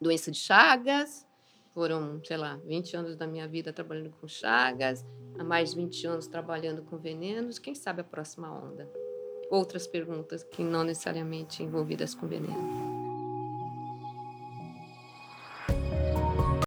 doença 0.00 0.30
de 0.30 0.38
Chagas, 0.38 1.26
foram, 1.74 2.20
sei 2.24 2.36
lá, 2.36 2.56
20 2.64 2.96
anos 2.96 3.16
da 3.16 3.26
minha 3.26 3.48
vida 3.48 3.72
trabalhando 3.72 4.10
com 4.20 4.28
Chagas, 4.28 5.04
há 5.36 5.42
mais 5.42 5.70
de 5.70 5.76
20 5.76 6.06
anos 6.06 6.26
trabalhando 6.28 6.82
com 6.82 6.96
venenos. 6.96 7.58
Quem 7.58 7.74
sabe 7.74 8.00
a 8.00 8.04
próxima 8.04 8.50
onda? 8.52 8.88
Outras 9.50 9.86
perguntas 9.86 10.44
que 10.44 10.62
não 10.62 10.84
necessariamente 10.84 11.62
envolvidas 11.62 12.14
com 12.14 12.28
veneno. 12.28 12.87